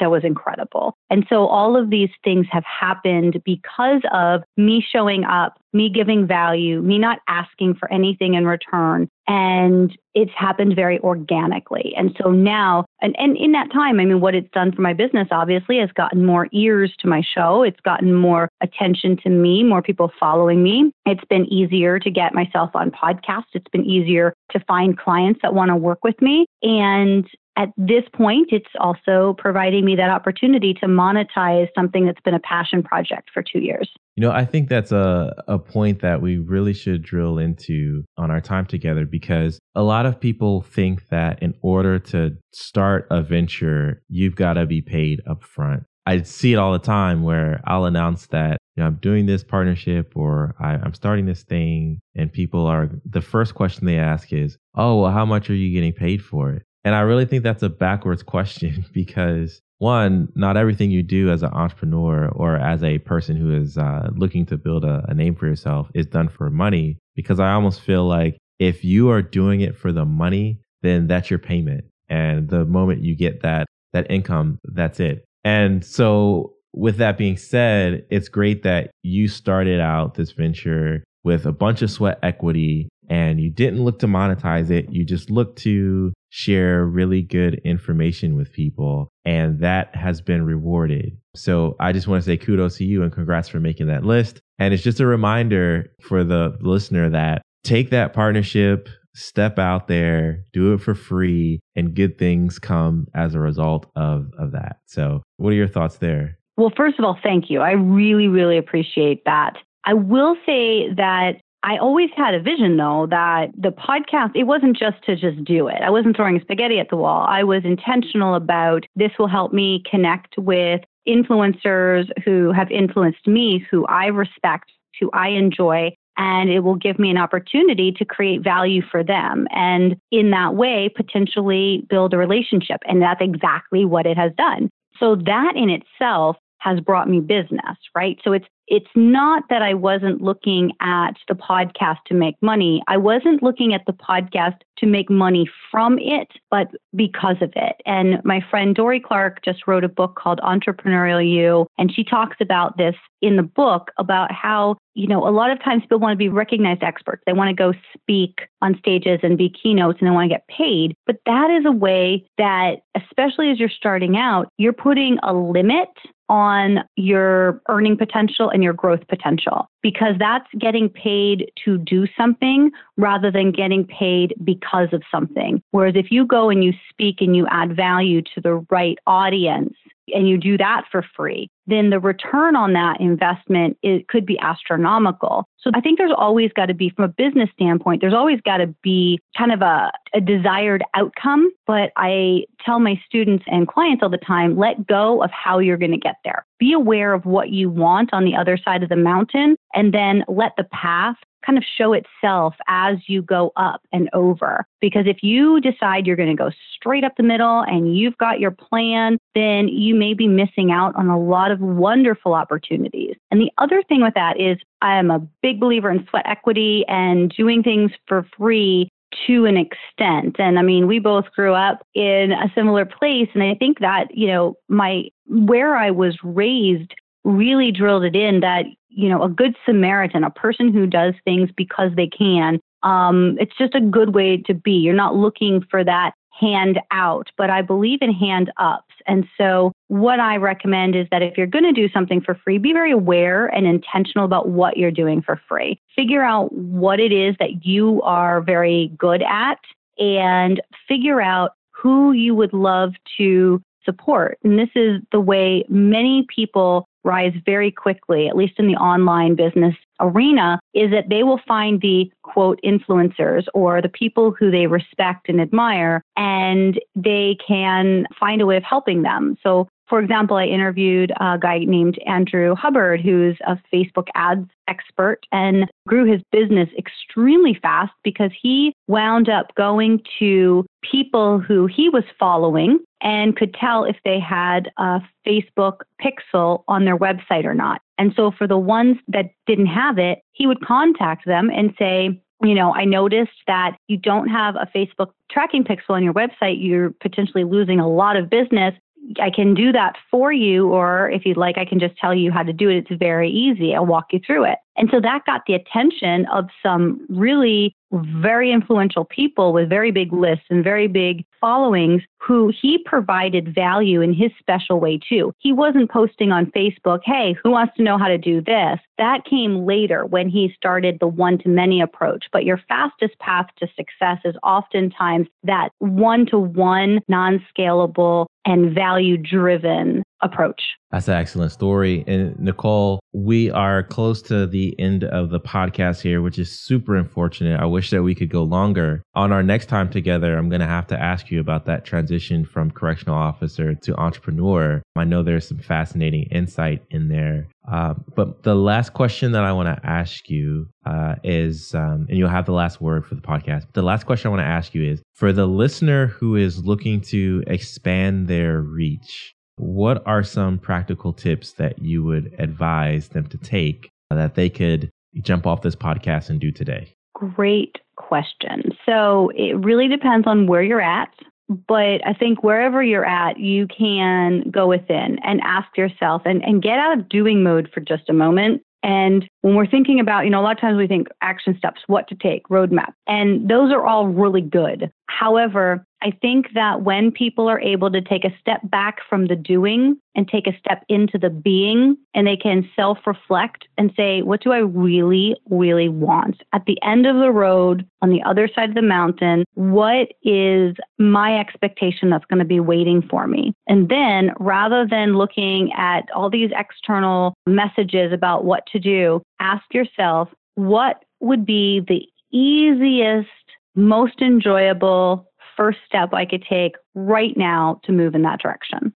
that 0.00 0.10
was 0.10 0.24
incredible. 0.24 0.94
And 1.10 1.26
so 1.28 1.46
all 1.46 1.76
of 1.76 1.90
these 1.90 2.10
things 2.24 2.46
have 2.50 2.64
happened 2.64 3.42
because 3.44 4.02
of 4.12 4.42
me 4.56 4.84
showing 4.92 5.24
up, 5.24 5.58
me 5.72 5.90
giving 5.90 6.26
value, 6.26 6.80
me 6.80 6.98
not 6.98 7.18
asking 7.28 7.74
for 7.74 7.92
anything 7.92 8.34
in 8.34 8.46
return. 8.46 9.08
And 9.28 9.96
it's 10.14 10.32
happened 10.36 10.74
very 10.74 10.98
organically. 11.00 11.92
And 11.96 12.16
so 12.20 12.30
now, 12.30 12.86
and, 13.02 13.14
and 13.18 13.36
in 13.36 13.52
that 13.52 13.70
time, 13.72 14.00
I 14.00 14.04
mean, 14.04 14.20
what 14.20 14.34
it's 14.34 14.50
done 14.52 14.72
for 14.72 14.80
my 14.80 14.94
business 14.94 15.28
obviously 15.30 15.78
has 15.78 15.90
gotten 15.92 16.24
more 16.24 16.48
ears 16.52 16.94
to 17.00 17.08
my 17.08 17.22
show. 17.22 17.62
It's 17.62 17.80
gotten 17.80 18.14
more 18.14 18.48
attention 18.62 19.18
to 19.24 19.28
me, 19.28 19.62
more 19.62 19.82
people 19.82 20.10
following 20.18 20.62
me. 20.62 20.92
It's 21.04 21.24
been 21.28 21.44
easier 21.52 21.98
to 21.98 22.10
get 22.10 22.34
myself 22.34 22.70
on 22.74 22.90
podcasts. 22.90 23.52
It's 23.52 23.68
been 23.72 23.84
easier 23.84 24.32
to 24.52 24.60
find 24.60 24.96
clients 24.96 25.40
that 25.42 25.54
want 25.54 25.70
to 25.70 25.76
work 25.76 26.02
with 26.02 26.20
me. 26.22 26.46
And 26.62 27.28
at 27.56 27.70
this 27.76 28.04
point, 28.12 28.48
it's 28.52 28.68
also 28.78 29.34
providing 29.38 29.84
me 29.84 29.96
that 29.96 30.10
opportunity 30.10 30.74
to 30.74 30.86
monetize 30.86 31.68
something 31.74 32.04
that's 32.04 32.20
been 32.20 32.34
a 32.34 32.40
passion 32.40 32.82
project 32.82 33.30
for 33.32 33.42
two 33.42 33.60
years. 33.60 33.90
You 34.16 34.22
know, 34.22 34.30
I 34.30 34.44
think 34.44 34.68
that's 34.68 34.92
a, 34.92 35.34
a 35.48 35.58
point 35.58 36.00
that 36.00 36.20
we 36.20 36.38
really 36.38 36.74
should 36.74 37.02
drill 37.02 37.38
into 37.38 38.04
on 38.16 38.30
our 38.30 38.40
time 38.40 38.66
together 38.66 39.06
because 39.06 39.58
a 39.74 39.82
lot 39.82 40.06
of 40.06 40.20
people 40.20 40.62
think 40.62 41.08
that 41.08 41.42
in 41.42 41.54
order 41.62 41.98
to 41.98 42.36
start 42.52 43.06
a 43.10 43.22
venture, 43.22 44.02
you've 44.08 44.36
got 44.36 44.54
to 44.54 44.66
be 44.66 44.82
paid 44.82 45.20
up 45.26 45.42
front. 45.42 45.84
I 46.06 46.22
see 46.22 46.52
it 46.52 46.56
all 46.56 46.72
the 46.72 46.78
time 46.78 47.22
where 47.22 47.60
I'll 47.64 47.84
announce 47.84 48.26
that 48.28 48.58
you 48.76 48.82
know, 48.82 48.88
I'm 48.88 48.96
doing 48.96 49.24
this 49.24 49.42
partnership 49.42 50.12
or 50.14 50.54
I, 50.60 50.74
am 50.74 50.92
starting 50.92 51.24
this 51.24 51.42
thing, 51.42 52.00
and 52.14 52.30
people 52.30 52.66
are 52.66 52.90
the 53.06 53.22
first 53.22 53.54
question 53.54 53.86
they 53.86 53.98
ask 53.98 54.32
is, 54.34 54.58
"Oh, 54.74 55.00
well, 55.00 55.10
how 55.10 55.24
much 55.24 55.48
are 55.48 55.54
you 55.54 55.72
getting 55.72 55.94
paid 55.94 56.22
for 56.22 56.52
it?" 56.52 56.62
And 56.86 56.94
I 56.94 57.00
really 57.00 57.26
think 57.26 57.42
that's 57.42 57.64
a 57.64 57.68
backwards 57.68 58.22
question 58.22 58.84
because 58.92 59.60
one, 59.78 60.32
not 60.36 60.56
everything 60.56 60.92
you 60.92 61.02
do 61.02 61.30
as 61.30 61.42
an 61.42 61.50
entrepreneur 61.52 62.28
or 62.28 62.56
as 62.56 62.84
a 62.84 62.98
person 62.98 63.36
who 63.36 63.52
is 63.52 63.76
uh, 63.76 64.08
looking 64.14 64.46
to 64.46 64.56
build 64.56 64.84
a, 64.84 65.04
a 65.08 65.12
name 65.12 65.34
for 65.34 65.48
yourself 65.48 65.90
is 65.94 66.06
done 66.06 66.28
for 66.28 66.48
money. 66.48 66.96
Because 67.16 67.40
I 67.40 67.52
almost 67.52 67.80
feel 67.80 68.06
like 68.06 68.38
if 68.60 68.84
you 68.84 69.10
are 69.10 69.20
doing 69.20 69.62
it 69.62 69.76
for 69.76 69.90
the 69.90 70.04
money, 70.04 70.60
then 70.82 71.08
that's 71.08 71.28
your 71.28 71.40
payment. 71.40 71.86
And 72.08 72.48
the 72.48 72.64
moment 72.64 73.02
you 73.02 73.16
get 73.16 73.42
that 73.42 73.66
that 73.92 74.08
income, 74.08 74.60
that's 74.62 75.00
it. 75.00 75.24
And 75.42 75.84
so 75.84 76.54
with 76.72 76.98
that 76.98 77.18
being 77.18 77.36
said, 77.36 78.06
it's 78.10 78.28
great 78.28 78.62
that 78.62 78.92
you 79.02 79.26
started 79.26 79.80
out 79.80 80.14
this 80.14 80.30
venture 80.30 81.02
with 81.24 81.46
a 81.46 81.52
bunch 81.52 81.82
of 81.82 81.90
sweat 81.90 82.20
equity 82.22 82.88
and 83.08 83.40
you 83.40 83.50
didn't 83.50 83.82
look 83.82 83.98
to 84.00 84.06
monetize 84.06 84.70
it. 84.70 84.90
You 84.90 85.04
just 85.04 85.30
looked 85.30 85.58
to 85.62 86.12
share 86.30 86.84
really 86.84 87.22
good 87.22 87.60
information 87.64 88.36
with 88.36 88.52
people. 88.52 89.08
And 89.24 89.60
that 89.60 89.94
has 89.94 90.20
been 90.20 90.44
rewarded. 90.44 91.16
So 91.34 91.76
I 91.80 91.92
just 91.92 92.08
want 92.08 92.22
to 92.22 92.26
say 92.26 92.36
kudos 92.36 92.76
to 92.78 92.84
you 92.84 93.02
and 93.02 93.12
congrats 93.12 93.48
for 93.48 93.60
making 93.60 93.86
that 93.88 94.04
list. 94.04 94.40
And 94.58 94.72
it's 94.72 94.82
just 94.82 95.00
a 95.00 95.06
reminder 95.06 95.92
for 96.00 96.24
the 96.24 96.56
listener 96.60 97.10
that 97.10 97.42
take 97.64 97.90
that 97.90 98.12
partnership, 98.12 98.88
step 99.14 99.58
out 99.58 99.88
there, 99.88 100.44
do 100.52 100.72
it 100.72 100.80
for 100.80 100.94
free, 100.94 101.60
and 101.74 101.94
good 101.94 102.18
things 102.18 102.58
come 102.58 103.06
as 103.14 103.34
a 103.34 103.40
result 103.40 103.90
of, 103.96 104.30
of 104.38 104.52
that. 104.52 104.78
So, 104.86 105.22
what 105.36 105.50
are 105.50 105.56
your 105.56 105.68
thoughts 105.68 105.98
there? 105.98 106.38
Well, 106.56 106.72
first 106.74 106.98
of 106.98 107.04
all, 107.04 107.18
thank 107.22 107.50
you. 107.50 107.60
I 107.60 107.72
really, 107.72 108.28
really 108.28 108.56
appreciate 108.56 109.24
that. 109.26 109.58
I 109.84 109.94
will 109.94 110.36
say 110.46 110.92
that 110.94 111.40
I 111.66 111.78
always 111.78 112.10
had 112.16 112.32
a 112.32 112.40
vision 112.40 112.76
though 112.76 113.08
that 113.10 113.48
the 113.58 113.70
podcast, 113.70 114.30
it 114.36 114.44
wasn't 114.44 114.76
just 114.76 115.02
to 115.06 115.16
just 115.16 115.44
do 115.44 115.66
it. 115.66 115.82
I 115.82 115.90
wasn't 115.90 116.14
throwing 116.14 116.40
spaghetti 116.40 116.78
at 116.78 116.90
the 116.90 116.96
wall. 116.96 117.26
I 117.28 117.42
was 117.42 117.62
intentional 117.64 118.36
about 118.36 118.86
this 118.94 119.10
will 119.18 119.26
help 119.26 119.52
me 119.52 119.82
connect 119.90 120.38
with 120.38 120.82
influencers 121.08 122.08
who 122.24 122.52
have 122.52 122.70
influenced 122.70 123.26
me, 123.26 123.66
who 123.68 123.84
I 123.86 124.06
respect, 124.06 124.70
who 125.00 125.10
I 125.12 125.30
enjoy, 125.30 125.90
and 126.16 126.50
it 126.50 126.60
will 126.60 126.76
give 126.76 127.00
me 127.00 127.10
an 127.10 127.18
opportunity 127.18 127.90
to 127.98 128.04
create 128.04 128.44
value 128.44 128.82
for 128.88 129.02
them. 129.02 129.48
And 129.50 129.96
in 130.12 130.30
that 130.30 130.54
way, 130.54 130.88
potentially 130.94 131.84
build 131.90 132.14
a 132.14 132.16
relationship. 132.16 132.80
And 132.86 133.02
that's 133.02 133.20
exactly 133.20 133.84
what 133.84 134.06
it 134.06 134.16
has 134.16 134.30
done. 134.38 134.70
So 135.00 135.16
that 135.16 135.54
in 135.56 135.68
itself 135.68 136.36
has 136.58 136.80
brought 136.80 137.08
me 137.08 137.20
business, 137.20 137.76
right? 137.94 138.18
So 138.24 138.32
it's 138.32 138.46
it's 138.68 138.90
not 138.96 139.44
that 139.48 139.62
I 139.62 139.74
wasn't 139.74 140.20
looking 140.20 140.72
at 140.80 141.12
the 141.28 141.34
podcast 141.34 141.98
to 142.06 142.14
make 142.14 142.34
money. 142.42 142.82
I 142.88 142.96
wasn't 142.96 143.42
looking 143.42 143.72
at 143.74 143.82
the 143.86 143.92
podcast 143.92 144.56
to 144.78 144.86
make 144.86 145.08
money 145.08 145.48
from 145.70 145.98
it, 146.00 146.28
but 146.50 146.68
because 146.94 147.36
of 147.40 147.52
it. 147.54 147.76
And 147.86 148.20
my 148.24 148.44
friend 148.50 148.74
Dorie 148.74 149.00
Clark 149.00 149.44
just 149.44 149.68
wrote 149.68 149.84
a 149.84 149.88
book 149.88 150.16
called 150.16 150.40
Entrepreneurial 150.40 151.24
You, 151.24 151.68
and 151.78 151.92
she 151.94 152.02
talks 152.02 152.38
about 152.40 152.76
this 152.76 152.96
in 153.22 153.36
the 153.36 153.42
book 153.42 153.90
about 153.98 154.32
how, 154.32 154.76
you 154.94 155.06
know, 155.06 155.26
a 155.26 155.30
lot 155.30 155.50
of 155.50 155.62
times 155.62 155.82
people 155.82 155.98
want 155.98 156.12
to 156.12 156.18
be 156.18 156.28
recognized 156.28 156.82
experts. 156.82 157.22
They 157.24 157.32
want 157.32 157.48
to 157.48 157.54
go 157.54 157.72
speak 157.94 158.40
on 158.62 158.76
stages 158.78 159.20
and 159.22 159.38
be 159.38 159.48
keynotes 159.48 159.98
and 160.00 160.08
they 160.08 160.12
want 160.12 160.28
to 160.28 160.34
get 160.34 160.46
paid. 160.48 160.94
But 161.06 161.16
that 161.24 161.50
is 161.50 161.64
a 161.64 161.72
way 161.72 162.26
that, 162.36 162.82
especially 162.94 163.50
as 163.50 163.58
you're 163.58 163.68
starting 163.68 164.16
out, 164.16 164.48
you're 164.58 164.72
putting 164.72 165.18
a 165.22 165.32
limit 165.32 165.88
on 166.28 166.80
your 166.96 167.60
earning 167.68 167.96
potential 167.96 168.50
and 168.50 168.62
your 168.62 168.72
growth 168.72 169.06
potential 169.08 169.68
because 169.82 170.14
that's 170.18 170.48
getting 170.58 170.88
paid 170.88 171.50
to 171.64 171.78
do 171.78 172.06
something 172.16 172.70
rather 172.96 173.30
than 173.30 173.52
getting 173.52 173.84
paid 173.84 174.34
because 174.42 174.88
of 174.92 175.02
something. 175.10 175.62
Whereas 175.70 175.94
if 175.96 176.10
you 176.10 176.26
go 176.26 176.50
and 176.50 176.64
you 176.64 176.72
speak 176.90 177.20
and 177.20 177.36
you 177.36 177.46
add 177.50 177.76
value 177.76 178.22
to 178.34 178.40
the 178.40 178.64
right 178.70 178.98
audience, 179.06 179.74
and 180.14 180.28
you 180.28 180.38
do 180.38 180.56
that 180.56 180.84
for 180.90 181.04
free, 181.16 181.50
then 181.66 181.90
the 181.90 182.00
return 182.00 182.56
on 182.56 182.72
that 182.74 183.00
investment 183.00 183.76
could 184.08 184.24
be 184.24 184.38
astronomical. 184.38 185.48
So 185.58 185.70
I 185.74 185.80
think 185.80 185.98
there's 185.98 186.14
always 186.16 186.52
got 186.52 186.66
to 186.66 186.74
be, 186.74 186.90
from 186.90 187.06
a 187.06 187.08
business 187.08 187.48
standpoint, 187.52 188.00
there's 188.00 188.14
always 188.14 188.40
got 188.42 188.58
to 188.58 188.68
be 188.82 189.18
kind 189.36 189.52
of 189.52 189.62
a, 189.62 189.90
a 190.14 190.20
desired 190.20 190.84
outcome. 190.94 191.50
But 191.66 191.90
I 191.96 192.44
tell 192.64 192.78
my 192.78 193.00
students 193.04 193.44
and 193.48 193.66
clients 193.66 194.02
all 194.02 194.10
the 194.10 194.18
time, 194.18 194.56
let 194.56 194.86
go 194.86 195.22
of 195.22 195.30
how 195.32 195.58
you're 195.58 195.76
going 195.76 195.90
to 195.90 195.98
get 195.98 196.16
there. 196.24 196.46
Be 196.58 196.72
aware 196.72 197.12
of 197.12 197.26
what 197.26 197.50
you 197.50 197.68
want 197.68 198.10
on 198.12 198.24
the 198.24 198.36
other 198.36 198.56
side 198.56 198.82
of 198.82 198.88
the 198.88 198.96
mountain 198.96 199.56
and 199.74 199.92
then 199.92 200.24
let 200.28 200.52
the 200.56 200.64
path 200.64 201.16
kind 201.46 201.56
of 201.56 201.64
show 201.78 201.92
itself 201.92 202.54
as 202.68 202.96
you 203.06 203.22
go 203.22 203.52
up 203.56 203.80
and 203.92 204.10
over. 204.12 204.66
Because 204.80 205.06
if 205.06 205.22
you 205.22 205.60
decide 205.60 206.06
you're 206.06 206.16
going 206.16 206.28
to 206.28 206.34
go 206.34 206.50
straight 206.74 207.04
up 207.04 207.12
the 207.16 207.22
middle 207.22 207.60
and 207.60 207.96
you've 207.96 208.18
got 208.18 208.40
your 208.40 208.50
plan, 208.50 209.18
then 209.34 209.68
you 209.68 209.94
may 209.94 210.12
be 210.12 210.26
missing 210.26 210.72
out 210.72 210.94
on 210.96 211.08
a 211.08 211.18
lot 211.18 211.50
of 211.50 211.60
wonderful 211.60 212.34
opportunities. 212.34 213.14
And 213.30 213.40
the 213.40 213.52
other 213.58 213.82
thing 213.88 214.02
with 214.02 214.14
that 214.14 214.40
is 214.40 214.58
I 214.82 214.98
am 214.98 215.10
a 215.10 215.20
big 215.42 215.60
believer 215.60 215.90
in 215.90 216.06
sweat 216.10 216.26
equity 216.26 216.84
and 216.88 217.30
doing 217.30 217.62
things 217.62 217.92
for 218.06 218.26
free 218.36 218.88
to 219.26 219.46
an 219.46 219.56
extent. 219.56 220.36
And 220.38 220.58
I 220.58 220.62
mean, 220.62 220.86
we 220.86 220.98
both 220.98 221.24
grew 221.34 221.54
up 221.54 221.86
in 221.94 222.32
a 222.32 222.50
similar 222.54 222.84
place. 222.84 223.28
And 223.34 223.42
I 223.42 223.54
think 223.54 223.78
that, 223.78 224.14
you 224.14 224.26
know, 224.26 224.56
my 224.68 225.04
where 225.26 225.76
I 225.76 225.90
was 225.90 226.16
raised 226.22 226.92
really 227.24 227.72
drilled 227.72 228.04
it 228.04 228.14
in 228.14 228.40
that 228.40 228.64
you 228.96 229.08
know 229.08 229.22
a 229.22 229.28
good 229.28 229.54
samaritan 229.64 230.24
a 230.24 230.30
person 230.30 230.72
who 230.72 230.86
does 230.86 231.14
things 231.24 231.50
because 231.56 231.90
they 231.94 232.08
can 232.08 232.58
um, 232.82 233.36
it's 233.40 233.56
just 233.58 233.74
a 233.74 233.80
good 233.80 234.14
way 234.14 234.36
to 234.36 234.54
be. 234.54 234.72
You're 234.72 234.94
not 234.94 235.16
looking 235.16 235.64
for 235.70 235.82
that 235.82 236.12
hand 236.38 236.78
out 236.90 237.30
but 237.38 237.48
i 237.48 237.62
believe 237.62 238.00
in 238.02 238.12
hand 238.12 238.52
ups. 238.58 238.94
And 239.06 239.26
so 239.38 239.72
what 239.88 240.20
i 240.20 240.36
recommend 240.36 240.94
is 240.94 241.06
that 241.10 241.22
if 241.22 241.38
you're 241.38 241.46
going 241.46 241.64
to 241.64 241.72
do 241.72 241.88
something 241.88 242.20
for 242.20 242.34
free 242.34 242.58
be 242.58 242.74
very 242.74 242.92
aware 242.92 243.46
and 243.46 243.66
intentional 243.66 244.26
about 244.26 244.48
what 244.48 244.76
you're 244.76 244.90
doing 244.90 245.22
for 245.22 245.40
free. 245.48 245.80
Figure 245.94 246.22
out 246.22 246.52
what 246.52 247.00
it 247.00 247.12
is 247.12 247.36
that 247.38 247.64
you 247.64 248.02
are 248.02 248.42
very 248.42 248.92
good 248.98 249.22
at 249.22 249.58
and 249.98 250.60
figure 250.86 251.22
out 251.22 251.52
who 251.70 252.12
you 252.12 252.34
would 252.34 252.52
love 252.52 252.92
to 253.16 253.62
support. 253.84 254.38
And 254.44 254.58
this 254.58 254.68
is 254.74 255.00
the 255.12 255.20
way 255.20 255.64
many 255.68 256.26
people 256.34 256.86
rise 257.06 257.32
very 257.46 257.70
quickly, 257.70 258.28
at 258.28 258.36
least 258.36 258.54
in 258.58 258.66
the 258.66 258.76
online 258.76 259.34
business 259.34 259.74
arena, 260.00 260.58
is 260.74 260.90
that 260.90 261.08
they 261.08 261.22
will 261.22 261.40
find 261.48 261.80
the 261.80 262.10
quote 262.22 262.60
influencers 262.64 263.44
or 263.54 263.80
the 263.80 263.88
people 263.88 264.32
who 264.32 264.50
they 264.50 264.66
respect 264.66 265.28
and 265.28 265.40
admire, 265.40 266.02
and 266.16 266.80
they 266.94 267.38
can 267.46 268.06
find 268.18 268.42
a 268.42 268.46
way 268.46 268.56
of 268.56 268.62
helping 268.62 269.02
them. 269.02 269.38
So 269.42 269.68
for 269.88 270.00
example, 270.00 270.36
I 270.36 270.46
interviewed 270.46 271.12
a 271.20 271.38
guy 271.38 271.60
named 271.60 271.98
Andrew 272.06 272.54
Hubbard, 272.56 273.00
who's 273.00 273.36
a 273.46 273.56
Facebook 273.72 274.08
ads 274.14 274.48
expert 274.68 275.20
and 275.30 275.66
grew 275.86 276.10
his 276.10 276.20
business 276.32 276.68
extremely 276.76 277.56
fast 277.62 277.92
because 278.02 278.32
he 278.40 278.72
wound 278.88 279.28
up 279.28 279.54
going 279.54 280.00
to 280.18 280.66
people 280.90 281.38
who 281.38 281.66
he 281.66 281.88
was 281.88 282.02
following 282.18 282.80
and 283.06 283.36
could 283.36 283.54
tell 283.54 283.84
if 283.84 283.96
they 284.04 284.18
had 284.18 284.68
a 284.78 285.00
Facebook 285.24 285.82
pixel 286.04 286.64
on 286.66 286.84
their 286.84 286.98
website 286.98 287.44
or 287.44 287.54
not. 287.54 287.80
And 287.98 288.12
so 288.16 288.32
for 288.32 288.48
the 288.48 288.58
ones 288.58 288.96
that 289.06 289.30
didn't 289.46 289.66
have 289.66 289.96
it, 289.96 290.18
he 290.32 290.48
would 290.48 290.60
contact 290.60 291.24
them 291.24 291.48
and 291.54 291.72
say, 291.78 292.20
you 292.42 292.54
know, 292.54 292.74
I 292.74 292.84
noticed 292.84 293.30
that 293.46 293.76
you 293.86 293.96
don't 293.96 294.26
have 294.26 294.56
a 294.56 294.68
Facebook 294.74 295.12
tracking 295.30 295.62
pixel 295.62 295.90
on 295.90 296.02
your 296.02 296.14
website. 296.14 296.56
You're 296.58 296.90
potentially 297.00 297.44
losing 297.44 297.78
a 297.78 297.88
lot 297.88 298.16
of 298.16 298.28
business. 298.28 298.74
I 299.22 299.30
can 299.30 299.54
do 299.54 299.70
that 299.70 299.94
for 300.10 300.32
you, 300.32 300.68
or 300.68 301.08
if 301.12 301.24
you'd 301.24 301.36
like, 301.36 301.58
I 301.58 301.64
can 301.64 301.78
just 301.78 301.96
tell 301.96 302.12
you 302.12 302.32
how 302.32 302.42
to 302.42 302.52
do 302.52 302.68
it. 302.68 302.78
It's 302.78 302.98
very 302.98 303.30
easy. 303.30 303.72
I'll 303.72 303.86
walk 303.86 304.06
you 304.10 304.18
through 304.26 304.46
it. 304.46 304.58
And 304.76 304.88
so 304.90 305.00
that 305.00 305.24
got 305.26 305.42
the 305.46 305.54
attention 305.54 306.26
of 306.26 306.46
some 306.60 307.06
really 307.08 307.75
very 307.92 308.50
influential 308.52 309.04
people 309.04 309.52
with 309.52 309.68
very 309.68 309.90
big 309.90 310.12
lists 310.12 310.46
and 310.50 310.64
very 310.64 310.88
big 310.88 311.24
followings 311.40 312.02
who 312.20 312.52
he 312.60 312.78
provided 312.78 313.54
value 313.54 314.00
in 314.00 314.12
his 314.12 314.30
special 314.38 314.80
way 314.80 314.98
too. 314.98 315.32
He 315.38 315.52
wasn't 315.52 315.90
posting 315.90 316.32
on 316.32 316.46
Facebook, 316.46 317.00
hey, 317.04 317.36
who 317.42 317.50
wants 317.50 317.76
to 317.76 317.82
know 317.82 317.98
how 317.98 318.08
to 318.08 318.18
do 318.18 318.40
this? 318.40 318.80
That 318.98 319.24
came 319.24 319.64
later 319.64 320.04
when 320.06 320.28
he 320.28 320.52
started 320.56 320.98
the 320.98 321.06
one 321.06 321.38
to 321.38 321.48
many 321.48 321.80
approach. 321.80 322.26
But 322.32 322.44
your 322.44 322.60
fastest 322.68 323.18
path 323.20 323.46
to 323.58 323.68
success 323.76 324.18
is 324.24 324.34
oftentimes 324.42 325.28
that 325.44 325.70
one 325.78 326.26
to 326.26 326.38
one, 326.38 327.00
non 327.08 327.44
scalable, 327.56 328.26
and 328.44 328.74
value 328.74 329.16
driven 329.16 330.02
approach. 330.26 330.60
That's 330.92 331.08
an 331.08 331.14
excellent 331.14 331.52
story. 331.52 332.04
And 332.06 332.38
Nicole, 332.38 333.00
we 333.12 333.50
are 333.50 333.82
close 333.82 334.22
to 334.22 334.46
the 334.46 334.78
end 334.78 335.04
of 335.04 335.30
the 335.30 335.40
podcast 335.40 336.00
here, 336.00 336.22
which 336.22 336.38
is 336.38 336.58
super 336.58 336.96
unfortunate. 336.96 337.60
I 337.60 337.64
wish 337.66 337.90
that 337.90 338.02
we 338.02 338.14
could 338.14 338.30
go 338.30 338.44
longer. 338.44 339.02
On 339.14 339.32
our 339.32 339.42
next 339.42 339.66
time 339.66 339.90
together, 339.90 340.36
I'm 340.36 340.48
going 340.48 340.60
to 340.60 340.66
have 340.66 340.86
to 340.88 341.00
ask 341.00 341.30
you 341.30 341.40
about 341.40 341.66
that 341.66 341.84
transition 341.84 342.44
from 342.44 342.70
correctional 342.70 343.16
officer 343.16 343.74
to 343.74 343.96
entrepreneur. 343.96 344.82
I 344.96 345.04
know 345.04 345.22
there's 345.22 345.48
some 345.48 345.58
fascinating 345.58 346.24
insight 346.30 346.82
in 346.90 347.08
there. 347.08 347.48
Uh, 347.70 347.94
but 348.14 348.44
the 348.44 348.54
last 348.54 348.92
question 348.92 349.32
that 349.32 349.42
I 349.42 349.52
want 349.52 349.76
to 349.76 349.86
ask 349.88 350.30
you 350.30 350.68
uh, 350.84 351.16
is, 351.24 351.74
um, 351.74 352.06
and 352.08 352.16
you'll 352.16 352.28
have 352.28 352.46
the 352.46 352.52
last 352.52 352.80
word 352.80 353.04
for 353.04 353.16
the 353.16 353.20
podcast. 353.20 353.64
The 353.72 353.82
last 353.82 354.06
question 354.06 354.28
I 354.28 354.30
want 354.30 354.42
to 354.42 354.46
ask 354.46 354.72
you 354.72 354.84
is 354.84 355.02
for 355.14 355.32
the 355.32 355.46
listener 355.46 356.06
who 356.06 356.36
is 356.36 356.64
looking 356.64 357.00
to 357.02 357.42
expand 357.48 358.28
their 358.28 358.60
reach, 358.60 359.34
what 359.56 360.02
are 360.06 360.22
some 360.22 360.58
practical 360.58 361.12
tips 361.12 361.52
that 361.52 361.78
you 361.80 362.04
would 362.04 362.34
advise 362.38 363.08
them 363.08 363.26
to 363.28 363.38
take 363.38 363.90
that 364.10 364.34
they 364.34 364.48
could 364.50 364.90
jump 365.22 365.46
off 365.46 365.62
this 365.62 365.76
podcast 365.76 366.30
and 366.30 366.40
do 366.40 366.52
today? 366.52 366.94
Great 367.14 367.78
question. 367.96 368.76
So 368.84 369.30
it 369.34 369.56
really 369.64 369.88
depends 369.88 370.26
on 370.26 370.46
where 370.46 370.62
you're 370.62 370.80
at. 370.80 371.08
But 371.48 372.04
I 372.04 372.12
think 372.18 372.42
wherever 372.42 372.82
you're 372.82 373.06
at, 373.06 373.38
you 373.38 373.68
can 373.68 374.50
go 374.50 374.66
within 374.66 375.18
and 375.22 375.40
ask 375.44 375.68
yourself 375.76 376.22
and, 376.24 376.42
and 376.42 376.60
get 376.60 376.78
out 376.78 376.98
of 376.98 377.08
doing 377.08 377.42
mode 377.42 377.70
for 377.72 377.80
just 377.80 378.10
a 378.10 378.12
moment 378.12 378.62
and 378.86 379.28
when 379.40 379.56
we're 379.56 379.66
thinking 379.66 379.98
about, 379.98 380.26
you 380.26 380.30
know, 380.30 380.40
a 380.40 380.42
lot 380.42 380.52
of 380.52 380.60
times 380.60 380.78
we 380.78 380.86
think 380.86 381.08
action 381.20 381.56
steps, 381.58 381.80
what 381.88 382.06
to 382.06 382.14
take, 382.14 382.46
roadmap, 382.48 382.92
and 383.08 383.50
those 383.50 383.72
are 383.72 383.84
all 383.84 384.06
really 384.06 384.40
good. 384.40 384.92
However, 385.08 385.84
I 386.06 386.12
think 386.22 386.52
that 386.54 386.82
when 386.82 387.10
people 387.10 387.48
are 387.48 387.60
able 387.60 387.90
to 387.90 388.00
take 388.00 388.24
a 388.24 388.32
step 388.40 388.60
back 388.70 388.98
from 389.08 389.26
the 389.26 389.34
doing 389.34 389.96
and 390.14 390.28
take 390.28 390.46
a 390.46 390.56
step 390.56 390.84
into 390.88 391.18
the 391.18 391.30
being, 391.30 391.96
and 392.14 392.28
they 392.28 392.36
can 392.36 392.68
self 392.76 392.98
reflect 393.08 393.66
and 393.76 393.92
say, 393.96 394.22
what 394.22 394.40
do 394.40 394.52
I 394.52 394.58
really, 394.58 395.34
really 395.50 395.88
want? 395.88 396.44
At 396.52 396.64
the 396.66 396.80
end 396.84 397.06
of 397.06 397.16
the 397.16 397.32
road, 397.32 397.84
on 398.02 398.10
the 398.10 398.22
other 398.22 398.48
side 398.54 398.68
of 398.68 398.76
the 398.76 398.82
mountain, 398.82 399.44
what 399.54 400.12
is 400.22 400.76
my 401.00 401.40
expectation 401.40 402.08
that's 402.08 402.24
going 402.26 402.38
to 402.38 402.44
be 402.44 402.60
waiting 402.60 403.02
for 403.02 403.26
me? 403.26 403.52
And 403.66 403.88
then 403.88 404.30
rather 404.38 404.86
than 404.88 405.18
looking 405.18 405.72
at 405.76 406.08
all 406.14 406.30
these 406.30 406.52
external 406.56 407.34
messages 407.48 408.12
about 408.12 408.44
what 408.44 408.64
to 408.68 408.78
do, 408.78 409.22
ask 409.40 409.64
yourself, 409.74 410.28
what 410.54 411.04
would 411.18 411.44
be 411.44 411.80
the 411.80 412.06
easiest, 412.30 413.28
most 413.74 414.22
enjoyable 414.22 415.28
first 415.56 415.78
step 415.86 416.12
I 416.12 416.26
could 416.26 416.44
take 416.48 416.76
right 416.94 417.36
now 417.36 417.80
to 417.84 417.92
move 417.92 418.14
in 418.14 418.22
that 418.22 418.40
direction. 418.40 418.92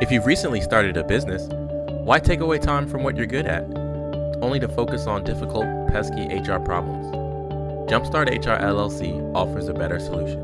If 0.00 0.10
you've 0.10 0.26
recently 0.26 0.60
started 0.60 0.96
a 0.96 1.04
business, 1.04 1.48
why 2.04 2.18
take 2.18 2.40
away 2.40 2.58
time 2.58 2.86
from 2.86 3.02
what 3.02 3.16
you're 3.16 3.26
good 3.26 3.46
at? 3.46 3.64
only 4.42 4.60
to 4.60 4.68
focus 4.68 5.06
on 5.06 5.24
difficult, 5.24 5.66
pesky 5.88 6.26
HR 6.26 6.58
problems. 6.58 7.06
Jumpstart 7.90 8.28
HR 8.28 8.60
LLC 8.62 9.34
offers 9.34 9.68
a 9.68 9.74
better 9.74 9.98
solution. 9.98 10.40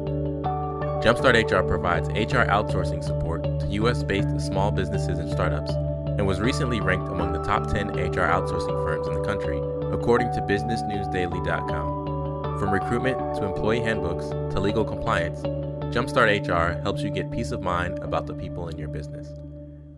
Jumpstart 1.03 1.51
HR 1.51 1.67
provides 1.67 2.09
HR 2.11 2.47
outsourcing 2.47 3.03
support 3.03 3.43
to 3.43 3.67
US 3.83 4.03
based 4.03 4.41
small 4.41 4.71
businesses 4.71 5.19
and 5.19 5.31
startups 5.31 5.73
and 5.73 6.27
was 6.27 6.41
recently 6.41 6.81
ranked 6.81 7.09
among 7.09 7.33
the 7.33 7.43
top 7.43 7.73
10 7.73 7.89
HR 7.89 8.29
outsourcing 8.29 8.85
firms 8.85 9.07
in 9.07 9.15
the 9.15 9.23
country, 9.23 9.59
according 9.93 10.33
to 10.33 10.41
BusinessNewsDaily.com. 10.43 12.02
From 12.63 12.71
recruitment 12.71 13.19
to 13.35 13.45
employee 13.45 13.81
handbooks 13.81 14.29
to 14.55 14.61
legal 14.61 14.85
compliance, 14.85 15.41
Jumpstart 15.93 16.47
HR 16.47 16.81
helps 16.83 17.03
you 17.03 17.11
get 17.11 17.29
peace 17.33 17.51
of 17.51 17.61
mind 17.61 17.99
about 17.99 18.29
the 18.29 18.35
people 18.35 18.69
in 18.69 18.79
your 18.79 18.87
business. 18.87 19.27